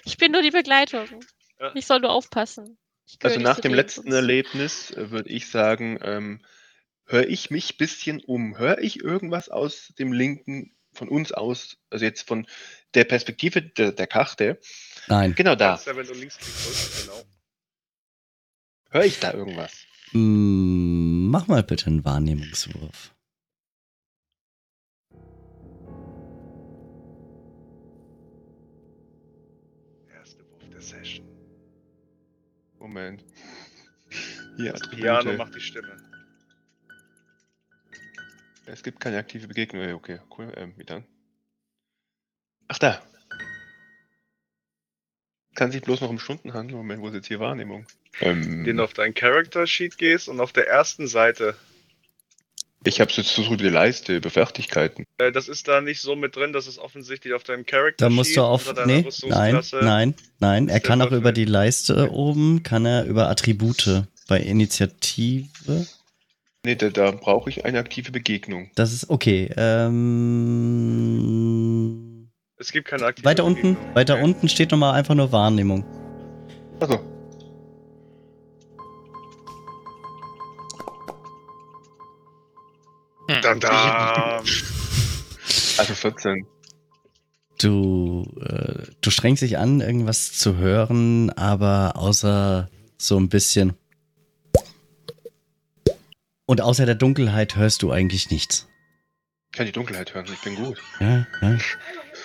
Ich 0.04 0.16
bin 0.16 0.32
nur 0.32 0.42
die 0.42 0.50
Begleitung. 0.50 1.06
Ja. 1.60 1.72
Ich 1.74 1.86
soll 1.86 2.00
nur 2.00 2.10
aufpassen. 2.10 2.78
Also 3.22 3.40
nach 3.40 3.60
dem 3.60 3.74
letzten 3.74 4.12
Erlebnis 4.12 4.90
äh, 4.90 5.10
würde 5.10 5.28
ich 5.28 5.48
sagen, 5.48 5.98
ähm, 6.02 6.40
höre 7.06 7.28
ich 7.28 7.50
mich 7.50 7.76
bisschen 7.76 8.20
um. 8.20 8.58
Höre 8.58 8.78
ich 8.78 9.02
irgendwas 9.02 9.48
aus 9.48 9.92
dem 9.98 10.12
linken, 10.12 10.75
von 10.96 11.08
uns 11.08 11.32
aus, 11.32 11.76
also 11.90 12.04
jetzt 12.04 12.26
von 12.26 12.46
der 12.94 13.04
Perspektive 13.04 13.62
der, 13.62 13.92
der 13.92 14.06
Karte? 14.06 14.58
Nein. 15.06 15.34
Genau 15.34 15.54
da. 15.54 15.80
Ja, 15.84 15.96
wenn 15.96 16.06
du 16.06 16.14
links 16.14 16.36
klickst, 16.38 17.02
genau. 17.06 17.22
Höre 18.90 19.04
ich 19.04 19.18
da 19.20 19.32
irgendwas? 19.32 19.84
Mm, 20.12 21.28
Mach 21.28 21.46
mal 21.48 21.62
bitte 21.62 21.86
einen 21.86 22.04
Wahrnehmungswurf. 22.04 23.12
Erste 30.12 30.44
Wurf 30.50 30.68
der 30.72 30.80
Session. 30.80 31.26
Moment. 32.78 33.24
Hier, 34.56 34.72
Das. 34.72 34.88
Piano 34.90 35.32
macht 35.34 35.54
die 35.54 35.60
Stimme. 35.60 35.96
Es 38.66 38.82
gibt 38.82 39.00
keine 39.00 39.18
aktive 39.18 39.46
Begegnung. 39.48 39.94
Okay, 39.94 40.18
cool. 40.36 40.52
Ähm, 40.56 40.74
wie 40.76 40.84
dann? 40.84 41.04
Ach, 42.68 42.78
da. 42.78 43.00
Kann 45.54 45.72
sich 45.72 45.80
bloß 45.82 46.00
noch 46.02 46.10
um 46.10 46.18
Stunden 46.18 46.52
handeln. 46.52 46.76
Moment, 46.76 47.00
wo 47.00 47.08
ist 47.08 47.14
jetzt 47.14 47.28
hier 47.28 47.40
Wahrnehmung? 47.40 47.86
Ähm, 48.20 48.64
Den 48.64 48.76
du 48.78 48.84
auf 48.84 48.92
dein 48.92 49.14
Character 49.14 49.66
Sheet 49.66 49.96
gehst 49.98 50.28
und 50.28 50.40
auf 50.40 50.52
der 50.52 50.68
ersten 50.68 51.06
Seite. 51.06 51.54
ich 52.84 53.00
habe 53.00 53.10
jetzt 53.12 53.34
so 53.34 53.42
über 53.44 53.56
die 53.56 53.68
Leiste, 53.68 54.16
über 54.16 54.30
Fertigkeiten. 54.30 55.04
Äh, 55.18 55.32
das 55.32 55.48
ist 55.48 55.66
da 55.68 55.80
nicht 55.80 56.00
so 56.00 56.14
mit 56.16 56.36
drin, 56.36 56.52
das 56.52 56.66
ist 56.66 56.78
offensichtlich 56.78 57.32
auf 57.34 57.42
deinem 57.44 57.64
Character 57.64 58.04
Da 58.04 58.10
Sheet. 58.10 58.16
musst 58.16 58.36
du 58.36 58.42
auf. 58.42 58.74
Nee, 58.86 59.06
nein, 59.28 59.60
nein, 59.72 60.14
nein. 60.40 60.68
Er 60.68 60.80
kann 60.80 61.00
auch 61.00 61.12
über 61.12 61.32
die 61.32 61.44
Leiste 61.46 62.10
oben, 62.10 62.62
kann 62.62 62.84
er 62.84 63.04
über 63.04 63.28
Attribute 63.30 64.04
bei 64.28 64.40
Initiative. 64.40 65.86
Nee, 66.66 66.74
da, 66.74 66.90
da 66.90 67.12
brauche 67.12 67.48
ich 67.48 67.64
eine 67.64 67.78
aktive 67.78 68.10
Begegnung. 68.10 68.72
Das 68.74 68.92
ist 68.92 69.08
okay. 69.08 69.48
Ähm, 69.56 70.02
Es 72.56 72.72
gibt 72.72 72.88
keine 72.88 73.04
aktive 73.04 73.24
weiter 73.24 73.44
unten, 73.44 73.74
Begegnung. 73.74 73.94
weiter 73.94 74.14
Okay. 74.14 74.24
unten 74.24 74.48
steht 74.48 74.72
nochmal 74.72 74.94
einfach 74.94 75.14
nur 75.14 75.30
Wahrnehmung. 75.30 75.84
Also, 76.80 76.98
Dam, 83.42 83.60
dam. 83.60 84.44
also 85.78 85.94
14. 85.94 86.44
Du, 87.60 88.24
äh, 88.40 88.88
du 89.00 89.10
strengst 89.10 89.42
dich 89.42 89.56
an, 89.56 89.80
irgendwas 89.80 90.32
zu 90.32 90.56
hören, 90.56 91.30
aber 91.30 91.92
außer 91.94 92.68
so 92.98 93.16
ein 93.18 93.28
bisschen. 93.28 93.74
Und 96.46 96.60
außer 96.60 96.86
der 96.86 96.94
Dunkelheit 96.94 97.56
hörst 97.56 97.82
du 97.82 97.90
eigentlich 97.90 98.30
nichts. 98.30 98.68
Ich 99.52 99.58
kann 99.58 99.66
die 99.66 99.72
Dunkelheit 99.72 100.14
hören, 100.14 100.26
ich 100.32 100.40
bin 100.40 100.54
gut. 100.56 100.78
Ja, 101.00 101.26
ja. 101.40 101.56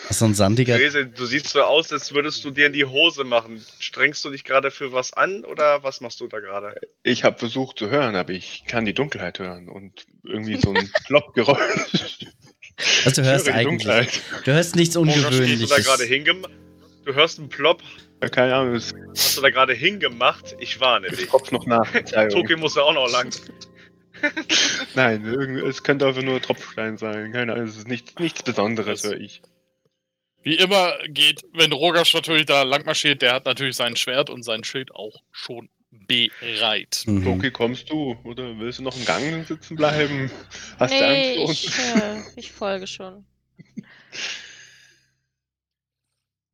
Das 0.07 0.11
ist 0.11 0.19
so 0.19 0.25
ein 0.25 0.33
sandiger. 0.33 0.75
Therese, 0.77 1.05
du 1.07 1.25
siehst 1.25 1.47
so 1.47 1.61
aus, 1.61 1.91
als 1.93 2.13
würdest 2.13 2.43
du 2.43 2.51
dir 2.51 2.67
in 2.67 2.73
die 2.73 2.83
Hose 2.85 3.23
machen. 3.23 3.63
Strengst 3.79 4.25
du 4.25 4.29
dich 4.31 4.43
gerade 4.43 4.69
für 4.69 4.91
was 4.91 5.13
an 5.13 5.45
oder 5.45 5.83
was 5.83 6.01
machst 6.01 6.19
du 6.19 6.27
da 6.27 6.39
gerade? 6.39 6.75
Ich 7.03 7.23
habe 7.23 7.37
versucht 7.37 7.79
zu 7.79 7.89
hören, 7.89 8.15
aber 8.15 8.31
ich 8.33 8.65
kann 8.67 8.85
die 8.85 8.93
Dunkelheit 8.93 9.39
hören 9.39 9.69
und 9.69 10.05
irgendwie 10.23 10.59
so 10.59 10.73
ein 10.73 10.89
Plopp-Geräusch. 11.05 12.25
Also 13.05 13.21
du 13.21 13.27
hörst 13.27 13.47
Ich 13.47 13.53
eigentlich. 13.53 13.83
Dunkelheit. 13.87 14.21
Du 14.43 14.51
hörst 14.51 14.75
nichts 14.75 14.95
Bist 14.95 15.05
du 15.15 15.21
da 15.21 15.21
gerade 15.21 15.35
Ungewöhnliches. 15.37 16.01
hingemacht? 16.07 16.51
Du 17.05 17.13
hörst 17.13 17.39
einen 17.39 17.49
Plop. 17.49 17.81
Ja, 18.21 18.29
keine 18.29 18.55
Ahnung, 18.55 18.75
Hast 18.75 19.37
du 19.37 19.41
da 19.41 19.49
gerade 19.49 19.73
hingemacht? 19.73 20.55
Ich 20.59 20.79
warne 20.79 21.09
dich. 21.09 21.27
tropft 21.27 21.51
noch 21.51 21.65
nach. 21.65 21.87
Toki 22.29 22.55
muss 22.55 22.75
da 22.75 22.81
auch 22.81 22.93
noch 22.93 23.09
lang. 23.11 23.31
Nein, 24.95 25.25
irgendwie, 25.25 25.61
es 25.61 25.83
könnte 25.83 26.07
einfach 26.07 26.21
nur 26.21 26.41
Tropfstein 26.41 26.97
sein. 26.97 27.31
Keine 27.31 27.53
Ahnung, 27.53 27.67
es 27.67 27.77
ist 27.77 27.87
nichts, 27.87 28.15
nichts 28.19 28.43
Besonderes, 28.43 29.03
höre 29.03 29.19
ich. 29.19 29.41
Wie 30.43 30.55
immer 30.55 30.93
geht, 31.07 31.43
wenn 31.53 31.71
Rogasch 31.71 32.13
natürlich 32.13 32.45
da 32.45 32.63
lang 32.63 32.85
marschiert, 32.85 33.21
der 33.21 33.33
hat 33.33 33.45
natürlich 33.45 33.75
sein 33.75 33.95
Schwert 33.95 34.29
und 34.29 34.43
sein 34.43 34.63
Schild 34.63 34.93
auch 34.93 35.21
schon 35.31 35.69
bereit. 35.91 37.03
Mhm. 37.05 37.23
Loki, 37.23 37.51
kommst 37.51 37.89
du? 37.89 38.17
Oder 38.23 38.57
willst 38.57 38.79
du 38.79 38.83
noch 38.83 38.95
im 38.95 39.05
Gang 39.05 39.45
sitzen 39.45 39.75
bleiben? 39.75 40.31
Hast 40.79 40.93
du 40.93 40.97
nee, 40.97 41.45
Angst? 41.45 41.63
ich, 41.65 41.79
äh, 41.79 42.21
ich 42.35 42.51
folge 42.51 42.87
schon. 42.87 43.25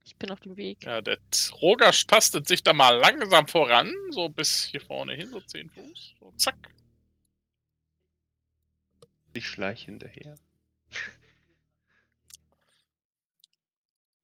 Ich 0.04 0.20
bin 0.20 0.32
auf 0.32 0.40
dem 0.40 0.58
Weg. 0.58 0.84
Ja, 0.84 1.00
der 1.00 1.20
Rogasch 1.62 2.08
tastet 2.08 2.48
sich 2.48 2.64
da 2.64 2.74
mal 2.74 2.98
langsam 2.98 3.48
voran, 3.48 3.94
so 4.10 4.30
bis 4.30 4.64
hier 4.64 4.82
vorne 4.82 5.14
hin, 5.14 5.30
so 5.30 5.40
10 5.40 5.70
Fuß. 5.70 6.16
So, 6.20 6.34
zack. 6.38 6.56
Ich 9.38 9.48
schleiche 9.48 9.86
hinterher. 9.86 10.34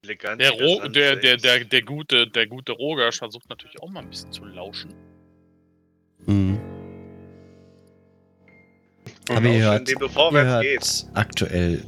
Elegant. 0.02 0.42
Der, 0.42 0.50
Ro 0.50 0.88
der, 0.88 1.18
der, 1.18 1.38
der, 1.38 1.66
der, 1.66 1.82
gute, 1.84 2.28
der 2.28 2.48
gute 2.48 2.72
Rogasch 2.72 3.20
versucht 3.20 3.48
natürlich 3.48 3.80
auch 3.80 3.90
mal 3.90 4.00
ein 4.00 4.10
bisschen 4.10 4.32
zu 4.32 4.44
lauschen. 4.44 4.96
Mhm. 6.26 6.60
Aber 9.30 9.46
ihr 9.46 9.64
hört, 9.64 9.88
ihr 9.88 10.00
hört 10.00 10.64
gehst. 10.64 11.08
aktuell. 11.14 11.86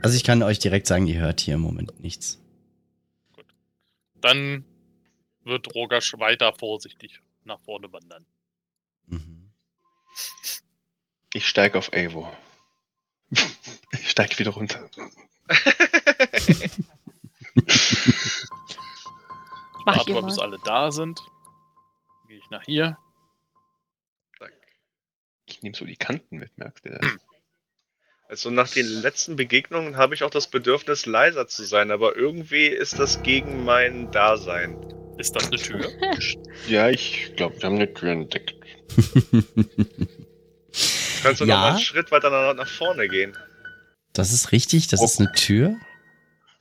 Also 0.00 0.16
ich 0.16 0.24
kann 0.24 0.42
euch 0.42 0.58
direkt 0.58 0.86
sagen, 0.86 1.06
ihr 1.06 1.20
hört 1.20 1.40
hier 1.40 1.56
im 1.56 1.60
Moment 1.60 2.00
nichts. 2.00 2.40
Dann 4.14 4.64
wird 5.44 5.74
Rogasch 5.74 6.14
weiter 6.18 6.54
vorsichtig 6.54 7.20
nach 7.44 7.60
vorne 7.60 7.92
wandern. 7.92 8.24
Mhm. 9.06 9.50
Ich 11.36 11.46
steige 11.48 11.76
auf 11.76 11.92
Evo. 11.92 12.32
Ich 13.92 14.10
steige 14.10 14.38
wieder 14.38 14.52
runter. 14.52 14.88
Mach 19.84 19.96
Warte 19.98 20.10
ihr 20.10 20.14
mal, 20.14 20.22
bis 20.22 20.38
alle 20.38 20.58
da 20.64 20.90
sind. 20.90 21.20
Gehe 22.26 22.38
ich 22.38 22.48
nach 22.48 22.62
hier. 22.64 22.96
Ich 25.44 25.62
nehme 25.62 25.76
so 25.76 25.84
die 25.84 25.96
Kanten 25.96 26.38
mit, 26.38 26.56
merkst 26.56 26.86
du 26.86 26.90
das? 26.90 27.06
Also 28.28 28.50
nach 28.50 28.68
den 28.68 28.86
letzten 28.86 29.36
Begegnungen 29.36 29.96
habe 29.96 30.14
ich 30.14 30.24
auch 30.24 30.30
das 30.30 30.48
Bedürfnis, 30.48 31.06
leiser 31.06 31.46
zu 31.46 31.64
sein, 31.64 31.92
aber 31.92 32.16
irgendwie 32.16 32.66
ist 32.66 32.98
das 32.98 33.22
gegen 33.22 33.62
mein 33.62 34.10
Dasein. 34.10 34.74
Ist 35.18 35.36
das 35.36 35.46
eine 35.46 35.58
Tür? 35.58 35.86
Ja, 36.66 36.88
ich 36.88 37.36
glaube, 37.36 37.56
wir 37.56 37.64
haben 37.64 37.76
eine 37.76 37.92
Tür 37.92 38.10
entdeckt. 38.10 38.56
Kannst 41.26 41.40
du 41.40 41.44
Ja. 41.46 41.54
noch 41.56 41.62
mal 41.62 41.70
einen 41.70 41.80
Schritt 41.80 42.10
weiter 42.10 42.30
nach, 42.30 42.54
nach 42.54 42.68
vorne 42.68 43.08
gehen? 43.08 43.36
Das 44.12 44.32
ist 44.32 44.52
richtig, 44.52 44.86
das 44.88 45.02
ist 45.02 45.20
eine 45.20 45.30
Tür. 45.32 45.76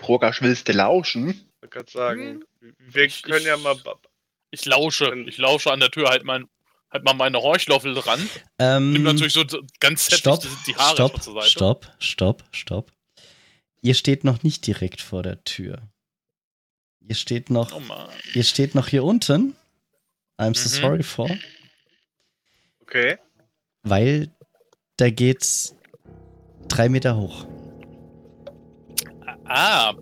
Rogasch, 0.06 0.42
willst 0.42 0.68
du 0.68 0.74
lauschen? 0.74 1.50
Ich 1.64 1.70
kann 1.70 1.88
sagen, 1.88 2.44
wir 2.80 3.04
Ich- 3.06 3.24
können 3.24 3.46
ja 3.46 3.58
mal. 3.58 3.76
Ich 4.52 4.66
lausche. 4.66 5.14
Ich 5.28 5.38
lausche 5.38 5.72
an 5.72 5.80
der 5.80 5.90
Tür, 5.92 6.10
halt, 6.10 6.24
mein, 6.24 6.48
halt 6.92 7.04
mal 7.04 7.14
meine 7.14 7.40
Horchlöffel 7.42 7.94
dran. 7.96 8.20
Nimm 8.60 8.96
Ähm, 8.96 9.04
natürlich 9.04 9.34
so 9.34 9.44
ganz 9.80 10.14
stopp, 10.14 10.46
die, 10.68 10.76
Haare 10.76 10.94
stopp, 10.96 11.12
schon 11.14 11.22
zur 11.22 11.34
Seite. 11.36 11.50
stopp, 11.50 11.92
stopp, 12.00 12.44
stopp. 12.52 12.92
Ihr 13.82 13.94
steht 13.96 14.24
noch 14.24 14.44
nicht 14.44 14.66
direkt 14.68 15.02
vor 15.02 15.24
der 15.24 15.44
Tür. 15.44 15.82
Ihr 17.02 17.16
steht 17.16 17.50
noch, 17.50 17.72
Oh 17.74 17.82
ihr 18.34 18.44
steht 18.44 18.76
noch 18.76 18.88
hier 18.88 19.04
unten. 19.04 19.56
I'm 20.40 20.56
so 20.58 20.70
Mhm. 20.70 20.82
sorry 20.82 21.04
for. 21.04 21.30
Okay. 22.82 23.18
Weil 23.84 24.35
da 24.98 25.10
geht's 25.10 25.76
drei 26.68 26.90
Meter 26.90 27.16
hoch. 27.18 27.46
Ah, 29.48 29.94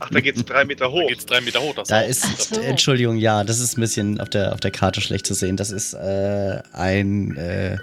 Ach, 0.00 0.10
da 0.10 0.20
geht's 0.20 0.44
drei 0.44 0.64
Meter 0.64 0.86
da 0.86 0.90
hoch. 0.90 1.06
geht's 1.08 1.26
drei 1.26 1.40
Meter 1.42 1.60
hoch. 1.60 1.74
Das 1.74 1.88
Da 1.88 2.00
ist, 2.00 2.52
so. 2.52 2.60
Entschuldigung, 2.60 3.18
ja, 3.18 3.44
das 3.44 3.60
ist 3.60 3.78
ein 3.78 3.80
bisschen 3.80 4.20
auf 4.20 4.28
der, 4.28 4.52
auf 4.52 4.58
der 4.58 4.72
Karte 4.72 5.00
schlecht 5.00 5.26
zu 5.26 5.34
sehen. 5.34 5.56
Das 5.56 5.70
ist 5.70 5.94
äh, 5.94 6.60
ein, 6.72 7.36
äh, 7.36 7.78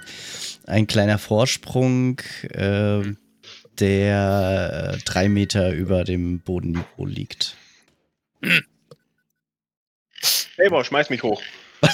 ein 0.66 0.86
kleiner 0.86 1.18
Vorsprung, 1.18 2.20
äh, 2.52 3.04
der 3.80 4.94
äh, 4.96 4.98
drei 5.06 5.30
Meter 5.30 5.72
über 5.72 6.04
dem 6.04 6.40
Bodenniveau 6.40 7.06
liegt. 7.06 7.56
Evo, 10.58 10.84
schmeiß 10.84 11.10
mich 11.10 11.24
hoch. 11.24 11.42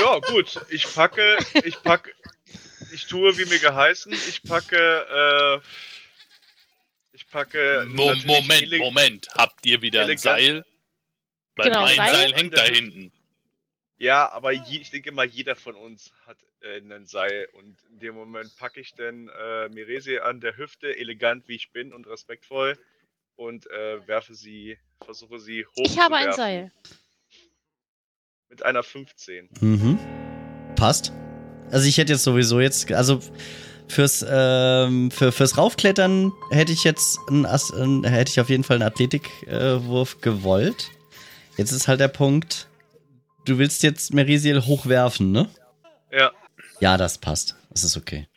Ja, 0.00 0.18
gut. 0.32 0.60
Ich 0.70 0.92
packe, 0.92 1.36
ich 1.62 1.80
packe, 1.80 2.10
ich 2.92 3.06
tue, 3.06 3.36
wie 3.38 3.44
mir 3.46 3.58
geheißen. 3.58 4.12
Ich 4.12 4.42
packe, 4.42 5.60
äh, 5.62 5.66
ich 7.12 7.28
packe. 7.28 7.86
Mo 7.88 8.14
Moment, 8.24 8.78
Moment. 8.78 9.28
Habt 9.34 9.64
ihr 9.66 9.82
wieder 9.82 10.06
ein 10.06 10.18
Seil? 10.18 10.64
Weil 11.56 11.68
Genau, 11.68 11.82
mein 11.82 11.96
Seil. 11.96 12.14
Seil, 12.14 12.34
hängt 12.34 12.56
da 12.56 12.64
hinten. 12.64 13.12
Ja, 13.98 14.30
aber 14.32 14.52
je, 14.52 14.80
ich 14.80 14.90
denke 14.90 15.12
mal, 15.12 15.26
jeder 15.26 15.54
von 15.54 15.76
uns 15.76 16.12
hat 16.26 16.36
äh, 16.62 16.78
ein 16.78 17.06
Seil 17.06 17.48
und 17.52 17.76
in 17.90 18.00
dem 18.00 18.14
Moment 18.14 18.56
packe 18.56 18.80
ich 18.80 18.94
dann 18.94 19.28
äh, 19.28 19.68
Miresi 19.68 20.18
an 20.18 20.40
der 20.40 20.56
Hüfte, 20.56 20.96
elegant 20.96 21.46
wie 21.46 21.54
ich 21.54 21.70
bin 21.70 21.92
und 21.92 22.06
respektvoll 22.06 22.78
und 23.36 23.70
äh, 23.70 24.06
werfe 24.08 24.34
sie, 24.34 24.78
versuche 25.04 25.38
sie 25.38 25.66
hoch 25.66 25.84
Ich 25.84 25.98
habe 25.98 26.16
ein 26.16 26.32
Seil. 26.32 26.72
Mit 28.48 28.62
einer 28.64 28.82
15. 28.82 29.48
Mhm. 29.60 29.98
Passt. 30.76 31.12
Also 31.72 31.88
ich 31.88 31.96
hätte 31.98 32.12
jetzt 32.12 32.22
sowieso 32.24 32.60
jetzt, 32.60 32.92
also 32.92 33.20
fürs, 33.88 34.24
ähm, 34.28 35.10
für, 35.10 35.32
fürs 35.32 35.56
Raufklettern 35.56 36.32
hätte 36.50 36.70
ich 36.72 36.84
jetzt 36.84 37.18
ein, 37.28 37.46
As- 37.46 37.72
ein, 37.72 38.04
hätte 38.04 38.30
ich 38.30 38.40
auf 38.40 38.50
jeden 38.50 38.62
Fall 38.62 38.76
einen 38.76 38.84
Athletikwurf 38.88 40.20
gewollt. 40.20 40.90
Jetzt 41.56 41.72
ist 41.72 41.88
halt 41.88 42.00
der 42.00 42.08
Punkt, 42.08 42.68
du 43.46 43.58
willst 43.58 43.82
jetzt 43.82 44.12
Merisiel 44.14 44.62
hochwerfen, 44.64 45.32
ne? 45.32 45.48
Ja. 46.10 46.30
Ja, 46.80 46.96
das 46.96 47.18
passt. 47.18 47.56
Das 47.70 47.84
ist 47.84 47.96
okay. 47.96 48.28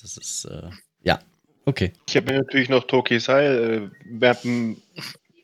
Das 0.00 0.16
ist, 0.16 0.44
äh, 0.44 0.70
ja, 1.02 1.18
okay. 1.64 1.92
Ich 2.08 2.16
habe 2.16 2.32
mir 2.32 2.38
natürlich 2.38 2.68
noch 2.68 2.86
Toki 2.86 3.18
Seil, 3.18 3.90
äh, 4.06 4.20
Werpen, 4.20 4.80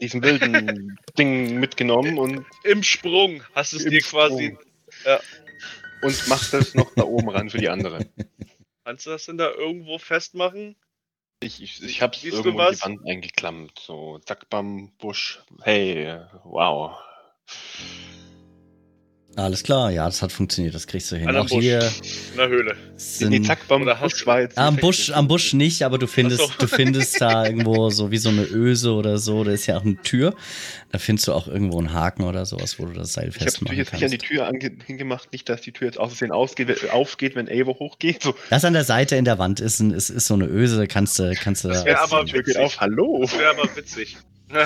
diesen 0.01 0.23
wilden 0.23 0.97
Ding 1.19 1.59
mitgenommen 1.59 2.19
und, 2.19 2.45
Im 2.63 2.83
Sprung 2.85 3.43
hast 3.55 3.73
du 3.73 3.79
es 3.79 3.85
dir 3.85 4.01
quasi. 4.01 4.57
Sprung. 4.57 5.19
Und 6.03 6.29
mach 6.29 6.51
das 6.51 6.75
noch 6.75 6.95
da 6.95 7.05
oben 7.05 7.31
ran 7.31 7.51
für 7.51 7.59
die 7.59 7.69
andere. 7.69 8.07
Kannst 8.85 9.07
du 9.07 9.11
das 9.11 9.27
denn 9.27 9.38
da 9.38 9.51
irgendwo 9.51 9.99
festmachen? 9.99 10.77
Ich, 11.41 11.62
ich, 11.62 11.83
ich 11.83 12.03
hab's 12.03 12.21
Siehst 12.21 12.37
irgendwo 12.37 12.61
in 12.61 12.75
die 12.75 12.83
Wand 12.83 13.07
eingeklammt. 13.07 13.79
So, 13.79 14.19
zack, 14.21 14.49
bam, 14.49 14.93
Busch. 14.99 15.41
Hey, 15.62 16.21
wow. 16.45 16.97
Alles 19.35 19.62
klar, 19.62 19.90
ja, 19.90 20.05
das 20.05 20.21
hat 20.21 20.31
funktioniert, 20.31 20.75
das 20.75 20.87
kriegst 20.87 21.11
du 21.11 21.16
hin. 21.16 21.27
An 21.27 21.37
Auch 21.38 21.49
Busch. 21.49 21.62
hier 21.62 21.79
In 22.33 22.37
der 22.37 22.49
Höhle. 22.49 22.77
sind, 22.97 23.31
Nee, 23.31 23.40
zack, 23.40 23.61
hast 23.66 24.01
Busch 24.03 24.21
du- 24.21 24.27
war 24.27 24.40
jetzt 24.42 24.59
Am 24.59 24.77
Busch, 24.77 25.11
am 25.11 25.27
Busch 25.27 25.55
nicht, 25.55 25.83
aber 25.85 25.97
du 25.97 26.07
findest, 26.07 26.42
so. 26.42 26.51
du 26.59 26.66
findest 26.66 27.18
da 27.18 27.47
irgendwo 27.47 27.88
so 27.88 28.11
wie 28.11 28.18
so 28.18 28.29
eine 28.29 28.42
Öse 28.42 28.92
oder 28.92 29.16
so. 29.16 29.42
Da 29.42 29.53
ist 29.53 29.66
ja 29.66 29.79
auch 29.79 29.85
eine 29.87 29.97
Tür. 30.03 30.35
Da 30.90 30.99
findest 30.99 31.29
du 31.29 31.33
auch 31.33 31.49
irgendwo 31.49 31.79
einen 31.79 31.95
Haken 31.95 32.25
oder 32.25 32.45
sowas, 32.45 32.79
wo 32.79 32.85
du 32.85 32.92
das 32.92 33.14
Seil 33.14 33.29
Ich 33.31 33.37
habe 33.37 33.47
natürlich 33.47 33.79
jetzt 33.79 33.92
nicht 33.95 34.05
an 34.05 34.11
die. 34.11 34.18
Tür 34.18 34.47
ange 34.47 34.71
hingemacht, 34.87 35.33
nicht, 35.33 35.49
dass 35.49 35.62
die 35.62 35.73
Tür 35.73 35.87
jetzt 35.87 35.99
aus 35.99 36.11
Versehen 36.11 36.31
ausgeht, 36.31 36.90
aufgeht, 36.90 37.35
wenn 37.35 37.49
Evo 37.49 37.75
hochgeht. 37.79 38.23
So, 38.23 38.35
Das 38.51 38.66
an 38.66 38.75
der 38.75 38.85
Seite 38.85 39.16
in 39.16 39.25
der 39.25 39.38
Wand 39.38 39.61
ist, 39.61 39.81
ein, 39.81 39.92
ist, 39.92 40.11
ist 40.11 40.27
so 40.27 40.35
eine 40.35 40.45
Öse, 40.45 40.77
da 40.77 40.87
kannst 40.87 41.18
du, 41.18 41.35
kannst 41.42 41.64
du 41.64 41.68
Das 41.68 41.81
da. 41.81 41.85
wär 41.87 42.03
aber 42.03 42.25
die 42.25 42.35
witzig. 42.35 42.59
auf. 42.59 42.79
Hallo. 42.81 43.21
Das 43.23 43.38
wäre 43.38 43.51
aber 43.59 43.75
witzig. 43.77 44.18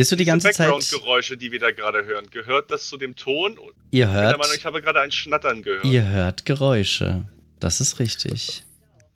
Bist 0.00 0.12
du 0.12 0.16
die 0.16 0.24
ganze 0.24 0.50
Zeit. 0.50 0.70
Background-Geräusche, 0.70 1.36
die 1.36 1.52
wir 1.52 1.58
da 1.58 1.72
gerade 1.72 2.06
hören, 2.06 2.30
gehört 2.30 2.70
das 2.70 2.88
zu 2.88 2.96
dem 2.96 3.16
Ton? 3.16 3.58
Ich 3.90 3.98
Ihr 3.98 4.10
hört. 4.10 4.38
Meinung, 4.38 4.56
ich 4.56 4.64
habe 4.64 4.80
gerade 4.80 4.98
ein 5.02 5.12
Schnattern 5.12 5.60
gehört. 5.60 5.84
Ihr 5.84 6.08
hört 6.08 6.46
Geräusche. 6.46 7.28
Das 7.58 7.82
ist 7.82 7.98
richtig. 7.98 8.64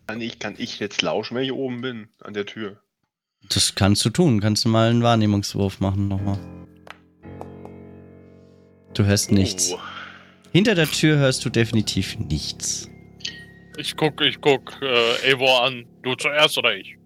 Kann 0.06 0.20
ich, 0.20 0.38
kann 0.38 0.56
ich 0.58 0.80
jetzt 0.80 1.00
lauschen, 1.00 1.36
wenn 1.38 1.44
ich 1.44 1.52
oben 1.52 1.80
bin, 1.80 2.08
an 2.20 2.34
der 2.34 2.44
Tür? 2.44 2.82
Das 3.48 3.74
kannst 3.74 4.04
du 4.04 4.10
tun. 4.10 4.42
Kannst 4.42 4.66
du 4.66 4.68
mal 4.68 4.90
einen 4.90 5.02
Wahrnehmungswurf 5.02 5.80
machen 5.80 6.08
nochmal. 6.08 6.38
Du 8.92 9.06
hörst 9.06 9.32
nichts. 9.32 9.72
Oh. 9.72 9.78
Hinter 10.52 10.74
der 10.74 10.86
Tür 10.86 11.16
hörst 11.16 11.46
du 11.46 11.48
definitiv 11.48 12.18
nichts. 12.18 12.90
Ich 13.78 13.96
guck, 13.96 14.20
ich 14.20 14.38
guck 14.38 14.76
äh, 14.82 15.30
Eivor 15.32 15.64
an. 15.64 15.86
Du 16.02 16.14
zuerst 16.14 16.58
oder 16.58 16.76
ich? 16.76 16.98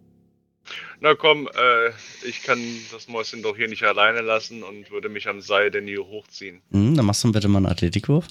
Na 1.01 1.15
komm, 1.15 1.49
äh, 1.55 1.91
ich 2.27 2.43
kann 2.43 2.61
das 2.91 3.07
Mäuschen 3.09 3.43
doch 3.43 3.57
hier 3.57 3.69
nicht 3.69 3.85
alleine 3.85 4.21
lassen 4.21 4.63
und 4.65 4.91
würde 4.91 5.09
mich 5.09 5.29
am 5.29 5.41
Seil 5.41 5.71
denn 5.71 5.87
hier 5.87 6.05
hochziehen. 6.05 6.61
Hm, 6.73 6.97
dann 6.97 7.07
machst 7.07 7.23
du 7.23 7.31
bitte 7.31 7.47
mal 7.49 7.59
einen 7.59 7.67
Athletikwurf. 7.67 8.27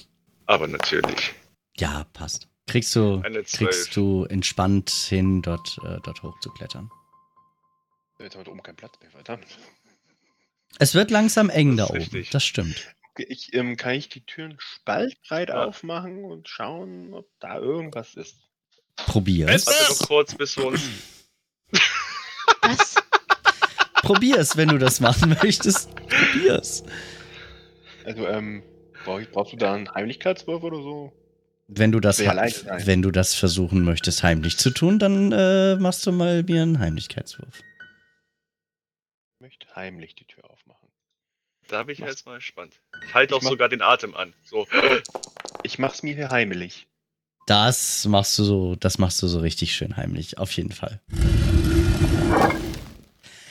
Aber 0.46 0.66
natürlich. 0.68 1.32
Ja, 1.78 2.04
passt. 2.12 2.48
Kriegst 2.66 2.94
du, 2.94 3.22
kriegst 3.52 3.96
du 3.96 4.24
entspannt 4.24 4.90
hin, 4.90 5.40
dort, 5.40 5.78
äh, 5.84 5.98
dort 6.02 6.22
hochzuklettern. 6.22 6.90
Jetzt 8.18 8.36
haben 8.36 8.44
wir 8.44 8.52
oben 8.52 8.62
keinen 8.62 8.76
Platz 8.76 8.94
mehr, 9.00 9.10
verdammt. 9.10 9.46
Es 10.78 10.94
wird 10.94 11.10
langsam 11.10 11.48
eng 11.48 11.76
Das 11.78 11.88
da 11.88 11.94
oben. 11.94 12.02
richtig. 12.02 12.30
Das 12.30 12.44
stimmt. 12.44 12.94
Okay, 13.12 13.26
Ich, 13.30 13.54
ähm, 13.54 13.76
kann 13.78 13.94
ich 13.94 14.10
die 14.10 14.24
Türen 14.26 14.56
spaltbreit 14.58 15.48
Ja. 15.48 15.64
aufmachen 15.64 16.24
und 16.24 16.48
schauen, 16.48 17.14
ob 17.14 17.26
da 17.40 17.56
irgendwas 17.58 18.14
ist? 18.14 18.36
Probier. 18.96 19.46
Warte 19.46 19.72
doch 19.88 20.06
kurz, 20.06 20.34
bis 20.34 20.56
wir 20.58 20.66
uns. 20.66 20.82
Was? 24.08 24.14
Probier 24.14 24.38
es, 24.38 24.56
wenn 24.56 24.68
du 24.68 24.78
das 24.78 25.00
machen 25.00 25.30
möchtest. 25.42 25.94
Probier 25.94 26.54
es. 26.58 26.82
Also, 28.04 28.26
ähm, 28.26 28.62
brauch 29.04 29.20
ich, 29.20 29.30
brauchst 29.30 29.52
du 29.52 29.56
da 29.56 29.74
einen 29.74 29.92
Heimlichkeitswurf 29.92 30.62
oder 30.62 30.78
so? 30.78 31.12
Wenn 31.70 31.92
du 31.92 32.00
das, 32.00 32.18
wenn 32.20 33.02
du 33.02 33.10
das 33.10 33.34
versuchen 33.34 33.82
möchtest, 33.84 34.22
heimlich 34.22 34.56
zu 34.56 34.70
tun, 34.70 34.98
dann 34.98 35.32
äh, 35.32 35.76
machst 35.76 36.06
du 36.06 36.12
mal 36.12 36.42
mir 36.42 36.62
einen 36.62 36.78
Heimlichkeitswurf. 36.78 37.58
Ich 39.34 39.40
möchte 39.40 39.66
heimlich 39.76 40.14
die 40.14 40.24
Tür 40.24 40.44
aufmachen. 40.50 40.88
Da 41.68 41.82
bin 41.82 41.92
ich 41.92 41.98
Mach's. 42.00 42.12
jetzt 42.12 42.26
mal 42.26 42.36
gespannt. 42.36 42.80
Ich 43.06 43.12
halte 43.14 43.34
auch 43.36 43.42
mach- 43.42 43.50
sogar 43.50 43.68
den 43.68 43.82
Atem 43.82 44.14
an. 44.14 44.32
So. 44.44 44.66
Ich 45.62 45.78
mach's 45.78 46.02
mir 46.02 46.14
hier 46.14 46.30
heimlich. 46.30 46.86
Das 47.46 48.06
machst 48.06 48.38
du 48.38 48.44
so, 48.44 48.74
das 48.76 48.96
machst 48.98 49.20
du 49.22 49.26
so 49.28 49.40
richtig 49.40 49.74
schön 49.74 49.96
heimlich, 49.98 50.38
auf 50.38 50.50
jeden 50.52 50.72
Fall. 50.72 51.00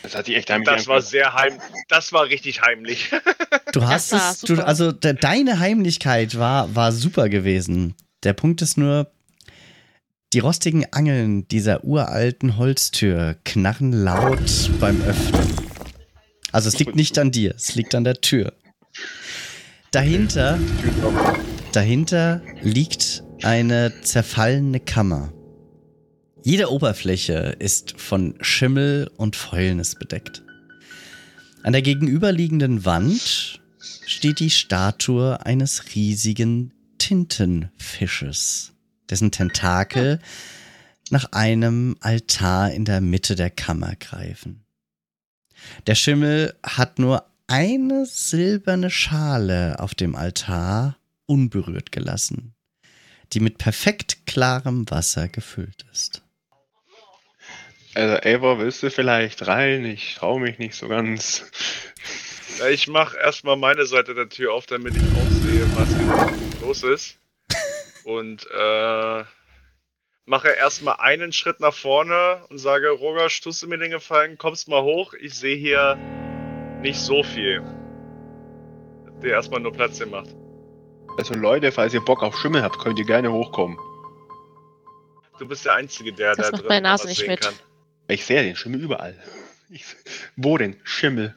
Das 0.08 0.16
hat 0.16 0.28
sich 0.28 0.38
echt 0.38 0.50
heimlich 0.50 0.70
Das 0.70 0.88
war 0.88 1.02
sehr 1.02 1.34
heim. 1.34 1.60
Das 1.90 2.14
war 2.14 2.26
richtig 2.26 2.62
heimlich. 2.62 3.12
Du 3.74 3.86
hast 3.86 4.14
es, 4.14 4.40
du, 4.42 4.66
also 4.66 4.94
de, 4.94 5.14
deine 5.14 5.60
Heimlichkeit 5.60 6.40
war, 6.40 6.74
war 6.74 6.94
super 6.94 7.28
gewesen. 7.28 7.96
Der 8.24 8.32
Punkt 8.32 8.62
ist 8.62 8.78
nur, 8.78 9.12
die 10.32 10.40
rostigen 10.40 10.86
Angeln 10.94 11.48
dieser 11.50 11.84
uralten 11.84 12.56
Holztür 12.58 13.36
knarren 13.44 13.92
laut 13.92 14.72
beim 14.80 15.02
Öffnen. 15.04 15.54
Also 16.54 16.70
es 16.70 16.80
liegt 16.80 16.96
nicht 16.96 17.20
an 17.20 17.32
dir, 17.32 17.54
es 17.56 17.76
liegt 17.76 17.94
an 17.94 18.06
der 18.06 18.22
Tür. 18.22 18.54
Dahinter, 19.92 20.58
Die 20.58 21.72
dahinter 21.74 22.42
liegt 22.62 23.24
eine 23.44 24.02
zerfallene 24.02 24.80
Kammer. 24.80 25.34
Jede 26.48 26.72
Oberfläche 26.72 27.58
ist 27.60 28.00
von 28.00 28.36
Schimmel 28.40 29.12
und 29.18 29.36
Fäulnis 29.36 29.96
bedeckt. 29.96 30.44
An 31.62 31.74
der 31.74 31.82
gegenüberliegenden 31.82 32.86
Wand 32.86 33.60
steht 34.06 34.40
die 34.40 34.50
Statue 34.50 35.46
eines 35.46 35.94
riesigen 35.94 36.72
Tintenfisches, 37.00 38.72
dessen 39.10 39.32
Tentakel 39.32 40.20
nach 41.10 41.34
einem 41.34 41.98
Altar 42.00 42.72
in 42.72 42.86
der 42.86 43.02
Mitte 43.02 43.36
der 43.36 43.50
Kammer 43.50 43.98
greifen. 43.98 44.64
Der 45.86 45.96
Schimmel 45.96 46.56
hat 46.64 46.98
nur 46.98 47.26
eine 47.48 48.06
silberne 48.06 48.90
Schale 48.90 49.82
auf 49.82 49.96
dem 49.96 50.16
Altar 50.16 50.98
unberührt 51.26 51.92
gelassen, 51.92 52.54
die 53.34 53.42
mit 53.42 53.58
perfekt 53.58 54.26
klarem 54.26 54.90
Wasser 54.90 55.28
gefüllt 55.28 55.86
ist. 55.92 56.22
Also, 57.98 58.16
Eivor, 58.30 58.60
willst 58.60 58.84
du 58.84 58.92
vielleicht 58.92 59.48
rein? 59.48 59.84
Ich 59.84 60.14
trau 60.14 60.38
mich 60.38 60.60
nicht 60.60 60.76
so 60.76 60.88
ganz. 60.88 61.50
Ja, 62.60 62.68
Ich 62.68 62.88
mache 62.88 63.18
erstmal 63.18 63.58
meine 63.58 63.88
Seite 63.88 64.14
der 64.14 64.30
Tür 64.30 64.54
auf, 64.54 64.68
damit 64.68 64.96
ich 64.96 65.02
auch 65.02 65.32
sehe, 65.32 65.66
was 65.76 65.90
hier 65.98 66.62
los 66.62 66.84
ist. 66.84 67.18
Und 68.04 68.46
äh, 68.56 69.24
mache 70.28 70.50
erstmal 70.50 70.98
einen 71.00 71.34
Schritt 71.34 71.60
nach 71.60 71.74
vorne 71.74 72.44
und 72.50 72.60
sage, 72.60 72.90
Roger, 72.92 73.30
tust 73.30 73.64
du 73.64 73.68
mir 73.68 73.80
den 73.80 73.90
Gefallen, 73.90 74.38
kommst 74.38 74.68
mal 74.68 74.84
hoch. 74.84 75.16
Ich 75.20 75.34
sehe 75.34 75.58
hier 75.58 75.96
nicht 76.84 77.00
so 77.00 77.24
viel. 77.24 77.64
Der 79.24 79.32
erstmal 79.32 79.60
nur 79.60 79.74
Platz 79.74 79.98
gemacht. 79.98 80.30
Also, 81.18 81.34
Leute, 81.34 81.72
falls 81.72 81.96
ihr 81.96 82.02
Bock 82.02 82.22
auf 82.22 82.38
Schimmel 82.38 82.62
habt, 82.62 82.78
könnt 82.78 83.00
ihr 83.00 83.06
gerne 83.06 83.32
hochkommen. 83.32 83.76
Du 85.40 85.48
bist 85.48 85.66
der 85.66 85.74
Einzige, 85.74 86.14
der 86.14 86.36
Das 86.36 86.46
da 86.46 86.52
macht 86.52 86.62
drin 86.62 86.70
meine 86.70 86.82
Nase 86.90 87.04
was 87.06 87.10
nicht 87.10 87.20
sehen 87.22 87.30
mit. 87.30 87.42
kann. 87.42 87.56
Ich 88.08 88.26
sehe 88.26 88.44
den 88.44 88.56
Schimmel 88.56 88.82
überall. 88.82 89.16
Ich, 89.70 89.84
wo 90.36 90.58
denn? 90.58 90.78
Schimmel. 90.84 91.36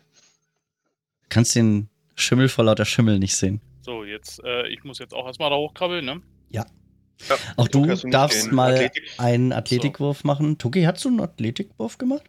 Kannst 1.29 1.55
den 1.57 1.89
Schimmel 2.15 2.49
vor 2.49 2.65
lauter 2.65 2.85
Schimmel 2.85 3.19
nicht 3.19 3.37
sehen. 3.37 3.61
So, 3.83 4.05
jetzt, 4.05 4.43
äh, 4.45 4.69
ich 4.69 4.85
muss 4.85 4.99
jetzt 4.99 5.15
auch 5.15 5.27
erstmal 5.27 5.51
da 5.51 5.57
hochkrabbeln, 5.57 6.05
ne? 6.05 6.23
Auch 7.59 7.69
du 7.69 7.87
Hast 7.87 8.05
du 8.05 8.09
darfst 8.09 8.51
mal 8.51 8.73
Athletik- 8.75 9.03
einen 9.19 9.53
Athletikwurf 9.53 10.25
machen. 10.25 10.57
Tuki, 10.57 10.85
hast 10.85 11.05
du 11.05 11.11
einen 11.11 11.21
Athletikwurf 11.21 11.99
gemacht? 11.99 12.23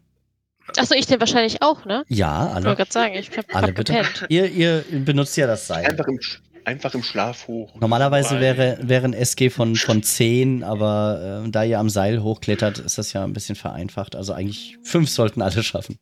Achso, 0.77 0.95
ich 0.95 1.05
den 1.05 1.19
wahrscheinlich 1.21 1.61
auch, 1.61 1.85
ne? 1.85 2.03
Ja, 2.09 2.47
Ich 2.47 2.53
wollte 2.55 2.67
alle. 2.67 2.75
gerade 2.75 2.91
sagen, 2.91 3.13
ich 3.15 3.37
hab, 3.37 3.55
Alle 3.55 3.67
hab 3.67 3.75
bitte. 3.75 4.03
Ihr, 4.27 4.51
ihr 4.51 4.83
benutzt 5.05 5.37
ja 5.37 5.47
das 5.47 5.65
Seil. 5.67 5.85
Einfach 5.85 6.07
im, 6.07 6.19
einfach 6.65 6.93
im 6.93 7.03
Schlaf 7.03 7.47
hoch. 7.47 7.73
Normalerweise 7.79 8.39
wäre, 8.39 8.77
wäre 8.81 9.05
ein 9.05 9.13
SG 9.13 9.49
von, 9.49 9.75
von 9.87 10.03
10, 10.03 10.63
aber 10.63 11.43
äh, 11.45 11.49
da 11.49 11.63
ihr 11.63 11.79
am 11.79 11.89
Seil 11.89 12.21
hochklettert, 12.23 12.79
ist 12.79 12.97
das 12.97 13.13
ja 13.13 13.23
ein 13.23 13.33
bisschen 13.33 13.55
vereinfacht. 13.55 14.15
Also 14.15 14.33
eigentlich 14.33 14.77
fünf 14.83 15.09
sollten 15.09 15.41
alle 15.41 15.63
schaffen. 15.63 15.99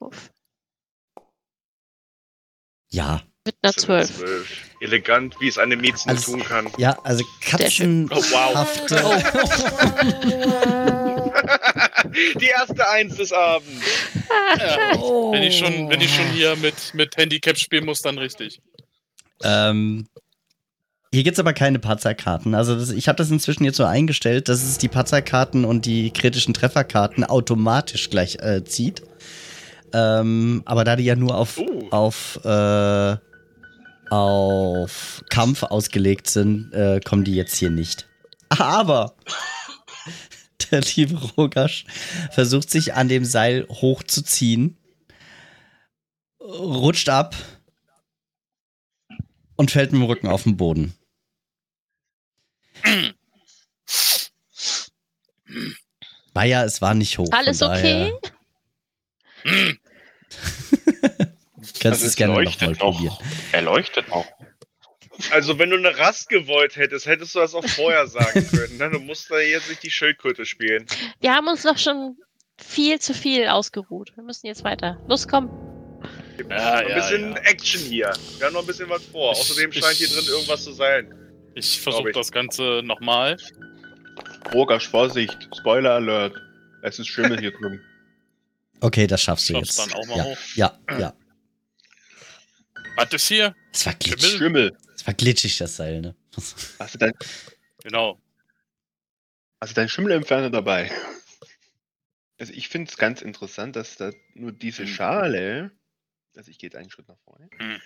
Uff. 0.00 0.30
Ja. 2.90 3.22
Mit 3.46 3.56
einer 3.62 3.72
Das 3.72 3.74
sind 3.74 3.84
12. 3.86 4.16
zwölf. 4.16 4.60
Elegant, 4.80 5.40
wie 5.40 5.48
es 5.48 5.58
eine 5.58 5.76
Mädchen 5.76 6.10
Alles- 6.10 6.24
tun 6.26 6.42
kann. 6.44 6.68
Ja, 6.78 6.98
also 7.04 7.24
schön. 7.68 8.08
Oh, 8.10 8.16
wow. 8.16 8.86
Die 12.40 12.46
erste 12.46 12.88
Eins 12.90 13.16
des 13.16 13.32
Abends. 13.32 13.82
Ja, 14.58 14.92
Oh. 14.98 15.32
Wenn 15.32 15.42
ich 15.42 15.58
schon, 15.58 15.88
wenn 15.90 16.00
ich 16.00 16.14
schon 16.14 16.26
hier 16.28 16.54
mit, 16.56 16.74
mit 16.94 17.16
Handicap 17.16 17.56
spielen 17.58 17.84
muss, 17.86 18.00
dann 18.02 18.18
richtig. 18.18 18.60
Ähm, 19.42 20.06
Hier 21.12 21.22
gibt 21.22 21.34
es 21.34 21.40
aber 21.40 21.52
keine 21.52 21.78
Patzerkarten. 21.78 22.54
Also 22.54 22.76
das, 22.76 22.90
ich 22.90 23.08
habe 23.08 23.16
das 23.16 23.30
inzwischen 23.30 23.64
jetzt 23.64 23.76
so 23.76 23.84
eingestellt, 23.84 24.48
dass 24.48 24.62
es 24.62 24.78
die 24.78 24.88
Patzerkarten 24.88 25.64
und 25.64 25.86
die 25.86 26.10
kritischen 26.10 26.54
Trefferkarten 26.54 27.24
automatisch 27.24 28.10
gleich 28.10 28.36
äh, 28.40 28.64
zieht. 28.64 29.02
Ähm, 29.92 30.62
aber 30.64 30.84
da 30.84 30.96
die 30.96 31.04
ja 31.04 31.14
nur 31.14 31.36
auf, 31.36 31.58
Uh. 31.58 31.88
auf, 31.90 32.40
äh, 32.44 33.16
auf 34.10 35.22
Kampf 35.30 35.62
ausgelegt 35.62 36.28
sind, 36.28 36.72
äh, 36.72 37.00
kommen 37.00 37.24
die 37.24 37.34
jetzt 37.36 37.56
hier 37.56 37.70
nicht. 37.70 38.08
Aber 38.48 39.14
der 40.70 40.80
liebe 40.80 41.16
Rogasch 41.36 41.84
versucht 42.32 42.70
sich 42.70 42.94
an 42.94 43.08
dem 43.08 43.24
Seil 43.24 43.66
hochzuziehen, 43.68 44.78
rutscht 46.40 47.08
ab 47.08 47.36
und 49.56 49.70
fällt 49.70 49.92
mit 49.92 50.00
dem 50.00 50.06
Rücken 50.06 50.28
auf 50.28 50.44
den 50.44 50.56
Boden. 50.56 50.94
Bayer, 56.32 56.64
es 56.64 56.80
war 56.82 56.94
nicht 56.94 57.18
hoch. 57.18 57.28
Alles 57.32 57.62
okay? 57.62 58.12
Kannst 61.80 61.84
Also 61.84 62.06
es 62.06 62.16
gerne 62.16 62.42
nochmal 62.42 62.74
probieren. 62.74 63.16
Er 63.52 63.62
leuchtet 63.62 64.08
noch. 64.08 64.26
Also, 65.30 65.58
wenn 65.58 65.70
du 65.70 65.76
eine 65.76 65.96
Rast 65.96 66.28
gewollt 66.28 66.76
hättest, 66.76 67.06
hättest 67.06 67.34
du 67.34 67.38
das 67.38 67.54
auch 67.54 67.64
vorher 67.64 68.06
sagen 68.08 68.46
können. 68.50 68.78
Ne? 68.78 68.90
Du 68.90 68.98
musst 68.98 69.30
da 69.30 69.38
jetzt 69.38 69.68
nicht 69.68 69.82
die 69.82 69.90
Schildkröte 69.90 70.44
spielen. 70.44 70.86
Wir 71.20 71.34
haben 71.34 71.46
uns 71.46 71.62
doch 71.62 71.78
schon 71.78 72.16
viel 72.58 72.98
zu 73.00 73.14
viel 73.14 73.46
ausgeruht. 73.48 74.12
Wir 74.16 74.24
müssen 74.24 74.46
jetzt 74.46 74.64
weiter. 74.64 74.98
Los, 75.06 75.28
komm. 75.28 75.50
Ja, 76.48 76.74
ein 76.74 76.88
ja, 76.88 76.94
bisschen 76.96 77.32
ja. 77.32 77.36
Action 77.42 77.80
hier. 77.80 78.12
Wir 78.38 78.46
haben 78.46 78.54
noch 78.54 78.60
ein 78.62 78.66
bisschen 78.66 78.88
was 78.88 79.04
vor. 79.06 79.32
Ich- 79.32 79.38
Außerdem 79.40 79.70
ich- 79.70 79.78
scheint 79.78 79.96
hier 79.96 80.08
drin 80.08 80.24
irgendwas 80.26 80.64
zu 80.64 80.72
sein. 80.72 81.12
Ich 81.54 81.80
versuche 81.80 82.10
das 82.12 82.32
Ganze 82.32 82.82
nochmal. 82.84 83.36
Rogasch, 84.52 84.88
Vorsicht. 84.88 85.36
Spoiler 85.58 85.92
Alert. 85.94 86.36
Es 86.82 86.98
ist 86.98 87.08
Schimmel 87.08 87.38
hier 87.40 87.52
drin. 87.52 87.80
Okay, 88.80 89.06
das 89.06 89.22
schaffst 89.22 89.48
du 89.48 89.54
Schaffst 89.54 89.78
jetzt. 89.78 89.92
dann 89.92 89.98
auch 89.98 90.06
mal 90.06 90.16
ja, 90.18 90.24
hoch. 90.24 90.38
ja, 90.56 90.78
ja. 90.98 91.14
Was 92.96 93.12
ist 93.14 93.28
hier? 93.28 93.54
Es 93.72 93.86
war 93.86 93.94
glitschig. 93.94 94.30
Schimmel? 94.32 94.38
Schimmel. 94.38 94.76
Es 94.94 95.06
war 95.06 95.14
glitschig, 95.14 95.56
das 95.56 95.76
Seil, 95.76 96.00
ne? 96.02 96.14
Hast 96.78 96.94
du 96.94 96.98
dein, 96.98 97.12
Genau. 97.82 98.20
hast 99.60 99.70
du 99.70 99.74
deinen 99.74 99.88
Schimmelentferner 99.88 100.50
dabei? 100.50 100.90
Also 102.38 102.52
ich 102.52 102.68
finde 102.68 102.90
es 102.90 102.98
ganz 102.98 103.22
interessant, 103.22 103.76
dass 103.76 103.96
da 103.96 104.10
nur 104.34 104.52
diese 104.52 104.82
Hm. 104.82 104.88
Schale, 104.88 105.70
also 106.36 106.50
ich 106.50 106.58
gehe 106.58 106.68
jetzt 106.68 106.76
einen 106.76 106.90
Schritt 106.90 107.08
nach 107.08 107.18
vorne, 107.24 107.48
Hm. 107.58 107.80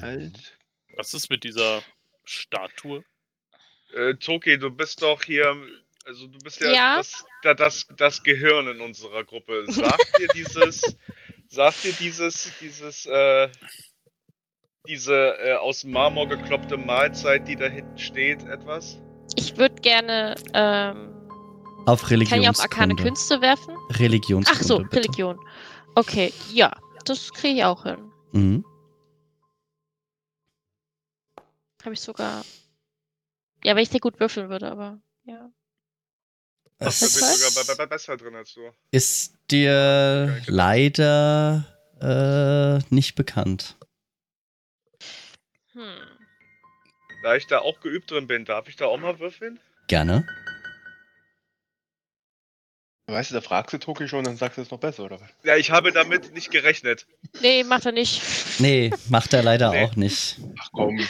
halt, 0.00 0.58
Was 0.96 1.14
ist 1.14 1.30
mit 1.30 1.44
dieser 1.44 1.82
Statue? 2.24 3.04
Äh, 3.94 4.14
Toki, 4.14 4.58
du 4.58 4.70
bist 4.70 5.02
doch 5.02 5.22
hier. 5.22 5.56
Also, 6.04 6.26
du 6.26 6.38
bist 6.38 6.60
ja, 6.60 6.72
Ja? 6.72 6.96
Das, 6.96 7.24
da- 7.42 7.54
das, 7.54 7.86
das 7.96 8.22
Gehirn 8.22 8.66
in 8.68 8.80
unserer 8.80 9.24
Gruppe. 9.24 9.64
Sagt 9.68 10.18
dir 10.18 10.28
dieses. 10.28 10.80
sagt 11.48 11.84
dir 11.84 11.92
dieses. 11.92 12.50
Dieses. 12.60 13.06
Äh, 13.06 13.48
diese 14.88 15.14
äh, 15.38 15.54
aus 15.54 15.84
Marmor 15.84 16.26
gekloppte 16.28 16.76
Mahlzeit, 16.76 17.46
die 17.46 17.54
da 17.54 17.66
hinten 17.68 17.96
steht, 17.98 18.42
etwas? 18.46 18.98
Ich 19.36 19.56
würde 19.56 19.76
gerne. 19.80 20.34
Ähm, 20.54 21.14
Auf 21.86 22.02
kann 22.02 22.20
ich 22.20 22.48
auf 22.48 22.58
arkane. 22.58 22.96
Künste 22.96 23.40
werfen? 23.40 23.76
Religionskunde. 23.90 24.60
Ach 24.60 24.66
so, 24.66 24.78
bitte. 24.80 24.96
Religion. 24.96 25.38
Okay, 25.94 26.32
ja. 26.52 26.72
Das 27.04 27.32
kriege 27.32 27.58
ich 27.58 27.64
auch 27.64 27.82
hin. 27.82 28.10
Mhm. 28.32 28.64
Habe 31.84 31.94
ich 31.94 32.00
sogar. 32.00 32.44
Ja, 33.64 33.74
wenn 33.76 33.82
ich 33.82 33.90
dir 33.90 34.00
gut 34.00 34.20
würfeln 34.20 34.48
würde, 34.48 34.70
aber. 34.70 35.00
Ja. 35.24 35.50
Da 36.78 36.86
Es 36.86 37.00
bist 37.00 37.16
du 37.16 37.20
Was? 37.20 37.54
sogar 37.54 37.64
be- 37.76 37.82
be- 37.82 37.86
besser 37.88 38.16
drin 38.16 38.34
als 38.34 38.54
du. 38.54 38.60
ist 38.90 39.34
dir 39.50 40.32
Okay. 40.40 40.44
leider 40.46 41.64
äh, 42.00 42.94
nicht 42.94 43.14
bekannt. 43.14 43.76
Hm. 45.72 45.96
Da 47.22 47.36
ich 47.36 47.46
da 47.46 47.60
auch 47.60 47.80
geübt 47.80 48.10
drin 48.10 48.26
bin, 48.26 48.44
darf 48.44 48.68
ich 48.68 48.76
da 48.76 48.86
auch 48.86 48.98
mal 48.98 49.18
würfeln? 49.20 49.60
Gerne. 49.88 50.26
Weißt 53.12 53.30
du, 53.30 53.34
da 53.34 53.40
fragst 53.40 53.72
du 53.72 53.78
Toki 53.78 54.08
schon, 54.08 54.24
dann 54.24 54.36
sagst 54.36 54.58
du 54.58 54.62
es 54.62 54.70
noch 54.70 54.78
besser, 54.80 55.04
oder 55.04 55.20
was? 55.20 55.28
Ja, 55.44 55.56
ich 55.56 55.70
habe 55.70 55.92
damit 55.92 56.32
nicht 56.34 56.50
gerechnet. 56.50 57.06
Nee, 57.40 57.64
macht 57.64 57.86
er 57.86 57.92
nicht. 57.92 58.20
Nee, 58.58 58.90
macht 59.08 59.32
er 59.32 59.42
leider 59.42 59.70
Nee. 59.72 59.84
auch 59.84 59.96
nicht. 59.96 60.38
Ach 60.60 60.68
komm, 60.72 61.00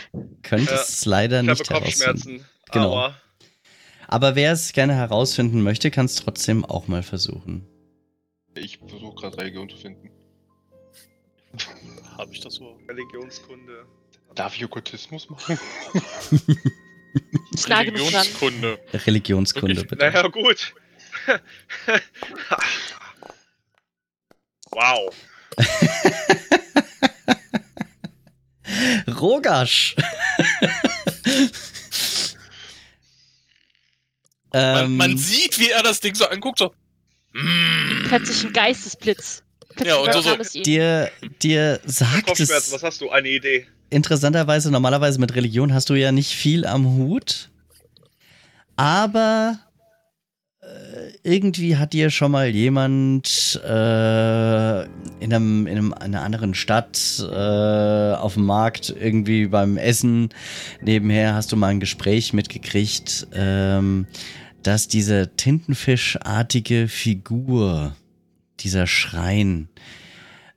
Könnte 0.42 0.74
Ja, 0.74 0.80
es 0.80 1.04
leider 1.04 1.42
Ich 1.42 1.48
habe 1.48 1.58
nicht 1.58 1.70
herausfinden. 1.70 2.12
Kopfschmerzen. 2.20 2.46
Genau. 2.72 2.92
Aua. 2.92 3.16
Aber 4.08 4.34
wer 4.34 4.52
es 4.52 4.72
gerne 4.72 4.94
herausfinden 4.94 5.62
möchte, 5.62 5.90
kann 5.90 6.06
es 6.06 6.16
trotzdem 6.16 6.64
auch 6.64 6.86
mal 6.88 7.02
versuchen. 7.02 7.66
ich 8.54 8.78
versuche 8.78 9.14
gerade 9.14 9.38
Religion 9.38 9.68
zu 9.70 9.76
finden. 9.76 10.10
Habe 12.18 12.32
ich 12.32 12.40
das 12.40 12.54
so? 12.54 12.78
Religionskunde. 12.88 13.86
Darf 14.34 14.56
ich 14.56 14.64
Okkultismus 14.64 15.28
machen? 15.30 15.58
Religionskunde. 17.68 18.78
Religionskunde, 19.06 19.82
bitte. 19.84 19.96
Naja, 19.96 20.26
gut. 20.28 20.74
wow. 24.70 25.10
Rogasch! 29.20 29.94
Man, 34.52 34.84
ähm, 34.84 34.96
man 34.96 35.18
sieht, 35.18 35.58
wie 35.58 35.70
er 35.70 35.82
das 35.82 36.00
Ding 36.00 36.14
so 36.14 36.26
anguckt, 36.26 36.58
so. 36.58 36.72
Mm. 37.32 38.04
Plötzlich 38.08 38.44
ein 38.44 38.52
Geistesblitz. 38.52 39.42
Plötzlich 39.76 39.88
Ja, 39.88 39.96
und 39.96 40.12
so- 40.22 40.58
ihm. 40.58 40.62
dir, 40.64 41.10
dir 41.42 41.80
sagt 41.86 42.38
es 42.38 42.50
was 42.72 42.82
hast 42.82 43.00
du? 43.00 43.08
Eine 43.10 43.30
Idee. 43.30 43.66
interessanterweise, 43.88 44.70
normalerweise 44.70 45.18
mit 45.18 45.34
Religion 45.34 45.72
hast 45.72 45.88
du 45.88 45.94
ja 45.94 46.12
nicht 46.12 46.32
viel 46.32 46.66
am 46.66 46.84
Hut. 46.86 47.50
Aber 48.76 49.58
irgendwie 51.22 51.76
hat 51.76 51.92
dir 51.92 52.10
schon 52.10 52.32
mal 52.32 52.48
jemand 52.48 53.60
äh, 53.64 54.82
in, 54.82 55.32
einem, 55.32 55.66
in, 55.66 55.78
einem, 55.78 55.92
in 55.92 55.92
einer 55.92 56.22
anderen 56.22 56.54
Stadt 56.54 56.98
äh, 57.20 58.14
auf 58.14 58.34
dem 58.34 58.44
Markt 58.46 58.90
irgendwie 58.90 59.46
beim 59.46 59.76
Essen 59.76 60.30
nebenher 60.80 61.34
hast 61.34 61.52
du 61.52 61.56
mal 61.56 61.68
ein 61.68 61.80
Gespräch 61.80 62.32
mitgekriegt, 62.32 63.28
ähm, 63.32 64.06
dass 64.62 64.88
diese 64.88 65.34
tintenfischartige 65.36 66.88
Figur, 66.88 67.94
dieser 68.60 68.86
Schrein, 68.86 69.68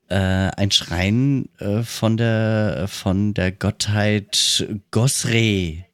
äh, 0.09 0.15
ein 0.15 0.71
Schrein 0.71 1.49
äh, 1.59 1.81
von 1.83 2.17
der 2.17 2.85
von 2.87 3.33
der 3.33 3.51
Gottheit 3.51 4.67
Gosre 4.91 5.85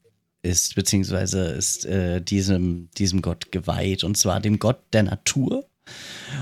ist, 0.44 0.76
beziehungsweise 0.76 1.46
ist 1.52 1.86
äh, 1.86 2.22
diesem, 2.22 2.90
diesem 2.98 3.22
Gott 3.22 3.52
geweiht, 3.52 4.04
und 4.04 4.18
zwar 4.18 4.40
dem 4.40 4.60
Gott 4.60 4.82
der 4.94 5.04
Natur 5.04 5.68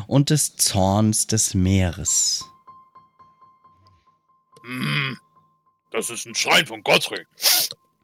und 0.07 0.29
des 0.29 0.55
Zorns 0.55 1.27
des 1.27 1.53
Meeres. 1.53 2.45
Mm. 4.63 5.13
Das 5.91 6.09
ist 6.09 6.25
ein 6.27 6.35
Schrein 6.35 6.67
von 6.67 6.83
Gottrek. 6.83 7.27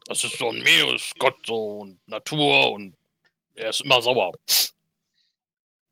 Das 0.08 0.24
ist 0.24 0.38
so 0.38 0.50
ein 0.50 0.64
Meeresgott, 0.64 1.36
so 1.46 1.80
und 1.82 2.00
Natur 2.08 2.72
und 2.72 2.96
er 3.54 3.70
ist 3.70 3.82
immer 3.82 4.02
sauer. 4.02 4.34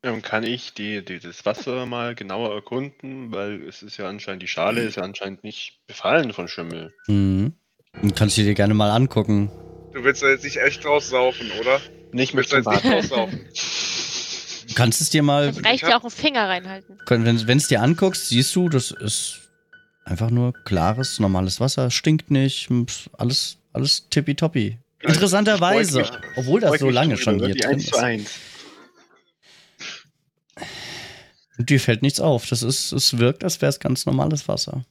Ähm, 0.02 0.20
kann 0.20 0.42
ich 0.42 0.74
die, 0.74 1.04
die, 1.04 1.18
das 1.18 1.46
Wasser 1.46 1.86
mal 1.86 2.14
genauer 2.14 2.52
erkunden, 2.52 3.32
weil 3.32 3.66
es 3.66 3.82
ist 3.82 3.96
ja 3.96 4.08
anscheinend, 4.08 4.42
die 4.42 4.48
Schale 4.48 4.82
ist 4.82 4.96
ja 4.96 5.02
anscheinend 5.02 5.44
nicht 5.44 5.78
befallen 5.86 6.32
von 6.32 6.48
Schimmel. 6.48 6.92
Mhm. 7.06 7.54
Kannst 8.14 8.36
du 8.36 8.42
dir 8.42 8.54
gerne 8.54 8.74
mal 8.74 8.90
angucken. 8.90 9.50
Du 9.94 10.02
willst 10.02 10.22
da 10.22 10.28
jetzt 10.28 10.42
nicht 10.42 10.56
echt 10.56 10.84
draus 10.84 11.08
saufen, 11.08 11.50
oder? 11.60 11.80
Nicht 12.10 12.34
mit 12.34 12.48
zum 12.48 12.58
jetzt 12.58 12.66
nicht 12.68 12.82
Baden. 12.82 12.90
draus 12.90 13.08
saufen. 13.08 13.48
Du 14.68 14.74
kannst 14.74 15.00
es 15.00 15.10
dir 15.10 15.22
mal, 15.22 15.52
Das 15.52 15.64
reicht 15.64 15.84
ja 15.84 15.96
auch 15.98 16.04
ein 16.04 16.10
Finger 16.10 16.48
reinhalten. 16.48 16.98
wenn 17.08 17.58
es 17.58 17.68
dir 17.68 17.80
anguckst, 17.80 18.28
siehst 18.28 18.54
du, 18.56 18.68
das 18.68 18.90
ist 18.90 19.40
einfach 20.04 20.30
nur 20.30 20.52
klares, 20.64 21.20
normales 21.20 21.60
Wasser, 21.60 21.92
stinkt 21.92 22.30
nicht, 22.32 22.68
alles, 23.16 23.58
alles 23.72 24.08
tippitoppi. 24.10 24.78
Interessanterweise, 25.00 26.10
obwohl 26.34 26.60
das 26.60 26.80
so 26.80 26.90
lange 26.90 27.16
schon 27.16 27.44
hier 27.44 27.54
drin 27.54 27.78
ist. 27.78 27.94
Und 31.56 31.70
dir 31.70 31.78
fällt 31.78 32.02
nichts 32.02 32.18
auf. 32.18 32.46
Das 32.48 32.62
ist, 32.64 32.90
es 32.90 33.18
wirkt, 33.18 33.44
als 33.44 33.60
wäre 33.60 33.70
es 33.70 33.78
ganz 33.78 34.06
normales 34.06 34.48
Wasser. 34.48 34.84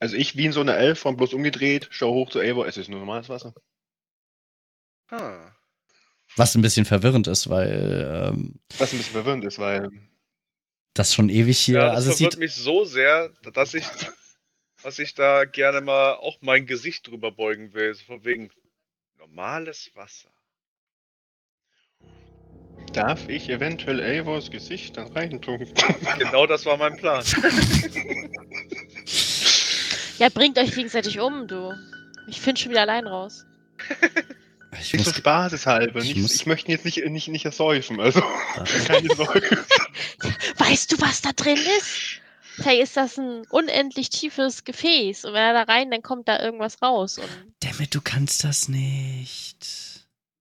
Also 0.00 0.16
ich 0.16 0.36
wie 0.36 0.46
in 0.46 0.52
so 0.52 0.60
einer 0.60 0.76
Elfform 0.76 1.16
bloß 1.16 1.34
umgedreht, 1.34 1.86
schau 1.90 2.12
hoch 2.12 2.30
zu 2.30 2.40
Eivor, 2.40 2.66
es 2.66 2.76
ist 2.76 2.88
nur 2.88 2.98
normales 2.98 3.28
Wasser. 3.28 3.54
Ah. 5.12 5.52
Was 6.36 6.54
ein 6.54 6.62
bisschen 6.62 6.86
verwirrend 6.86 7.26
ist, 7.26 7.50
weil 7.50 8.30
ähm, 8.32 8.54
Was 8.78 8.92
ein 8.92 8.98
bisschen 8.98 9.12
verwirrend 9.12 9.44
ist, 9.44 9.58
weil 9.58 9.90
das 10.94 11.14
schon 11.14 11.28
ewig 11.28 11.58
hier, 11.58 11.78
Ja, 11.78 11.86
das 11.86 11.96
also 11.96 12.10
es 12.10 12.16
verwirrt 12.16 12.32
sieht, 12.32 12.40
mich 12.40 12.54
so 12.54 12.84
sehr, 12.84 13.30
dass 13.52 13.74
ich 13.74 13.84
was 14.82 14.98
ich 14.98 15.14
da 15.14 15.44
gerne 15.44 15.80
mal 15.80 16.14
auch 16.14 16.38
mein 16.40 16.66
Gesicht 16.66 17.06
drüber 17.06 17.30
beugen 17.30 17.72
will. 17.72 17.94
So 17.94 18.04
von 18.04 18.24
wegen 18.24 18.50
normales 19.18 19.90
Wasser. 19.94 20.28
Darf 22.92 23.28
ich 23.28 23.48
eventuell 23.48 24.00
Eivors 24.00 24.50
Gesicht 24.50 24.96
dann 24.96 25.08
reintunken? 25.12 25.72
Genau 26.18 26.46
das 26.46 26.66
war 26.66 26.76
mein 26.76 26.96
Plan. 26.96 27.24
Ja, 30.18 30.28
bringt 30.28 30.58
euch 30.58 30.74
gegenseitig 30.74 31.18
um, 31.20 31.48
du. 31.48 31.72
Ich 32.26 32.40
finde 32.40 32.60
schon 32.60 32.70
wieder 32.70 32.82
allein 32.82 33.06
raus. 33.06 33.46
Ich 34.82 34.92
Nicht 34.92 35.04
so 35.04 35.10
muss, 35.10 35.18
spaßeshalber. 35.18 36.00
ich 36.00 36.10
Ich, 36.10 36.16
muss- 36.16 36.34
ich 36.34 36.46
möchte 36.46 36.68
ihn 36.68 36.72
jetzt 36.72 36.84
nicht, 36.84 37.04
nicht, 37.06 37.28
nicht 37.28 37.44
ersäufen. 37.44 38.00
Also, 38.00 38.20
Ja. 38.20 38.64
keine 38.86 39.14
Sorge. 39.14 39.64
Weißt 40.58 40.92
du, 40.92 41.00
was 41.00 41.20
da 41.22 41.32
drin 41.32 41.58
ist? 41.78 42.20
Hey, 42.62 42.82
ist 42.82 42.96
das 42.96 43.16
ein 43.18 43.46
unendlich 43.50 44.10
tiefes 44.10 44.64
Gefäß? 44.64 45.24
Und 45.24 45.32
wenn 45.32 45.42
er 45.42 45.52
da 45.64 45.72
rein, 45.72 45.90
dann 45.90 46.02
kommt 46.02 46.28
da 46.28 46.38
irgendwas 46.42 46.82
raus. 46.82 47.18
Und 47.18 47.28
Dammit, 47.60 47.94
du 47.94 48.00
kannst 48.02 48.44
das 48.44 48.68
nicht. 48.68 49.66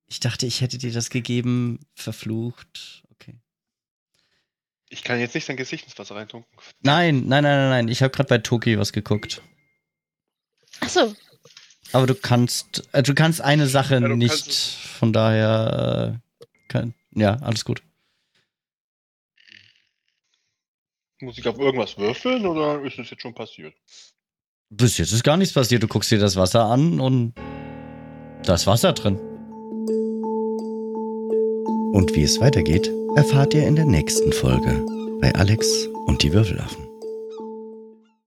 Ich 0.07 0.19
dachte, 0.19 0.45
ich 0.45 0.59
hätte 0.59 0.77
dir 0.77 0.91
das 0.91 1.09
gegeben, 1.09 1.79
verflucht. 1.95 3.03
Okay. 3.13 3.35
Ich 4.89 5.03
kann 5.05 5.19
jetzt 5.21 5.35
nicht 5.35 5.45
sein 5.45 5.55
Gesicht 5.55 5.85
ins 5.85 5.97
Wasser 5.97 6.15
reintunken. 6.15 6.49
Nein, 6.81 7.23
nein, 7.27 7.43
nein, 7.43 7.57
nein, 7.57 7.69
nein. 7.69 7.87
Ich 7.87 8.01
habe 8.03 8.11
gerade 8.11 8.27
bei 8.27 8.39
Toki 8.39 8.77
was 8.77 8.91
geguckt. 8.91 9.41
Achso, 10.81 11.15
Aber 11.93 12.07
du 12.07 12.15
kannst, 12.15 12.87
äh, 12.93 13.03
du 13.03 13.13
kannst 13.13 13.41
eine 13.41 13.67
Sache 13.67 13.95
Ja, 13.95 14.07
nicht. 14.07 14.53
Von 14.53 15.13
daher, 15.13 16.15
äh, 16.15 16.47
kann, 16.67 16.93
ja, 17.13 17.37
alles 17.41 17.65
gut. 17.65 17.81
Muss 21.21 21.37
ich 21.37 21.47
auf 21.47 21.59
irgendwas 21.59 21.97
würfeln 21.97 22.45
oder 22.45 22.81
ist 22.83 22.97
es 22.97 23.11
jetzt 23.11 23.21
schon 23.21 23.35
passiert? 23.35 23.73
Bis 24.69 24.97
jetzt 24.97 25.11
ist 25.11 25.23
gar 25.23 25.37
nichts 25.37 25.53
passiert. 25.53 25.83
Du 25.83 25.87
guckst 25.87 26.09
dir 26.09 26.17
das 26.17 26.35
Wasser 26.35 26.65
an 26.65 26.99
und 26.99 27.33
da 28.43 28.55
ist 28.55 28.65
Wasser 28.65 28.93
drin. 28.93 29.17
Und 31.93 32.15
wie 32.15 32.23
es 32.23 32.39
weitergeht, 32.39 32.89
erfahrt 33.15 33.53
ihr 33.53 33.67
in 33.67 33.75
der 33.75 33.85
nächsten 33.85 34.31
Folge 34.31 34.83
bei 35.19 35.35
Alex 35.35 35.87
und 36.05 36.23
die 36.23 36.31
Würfelaffen. 36.31 36.80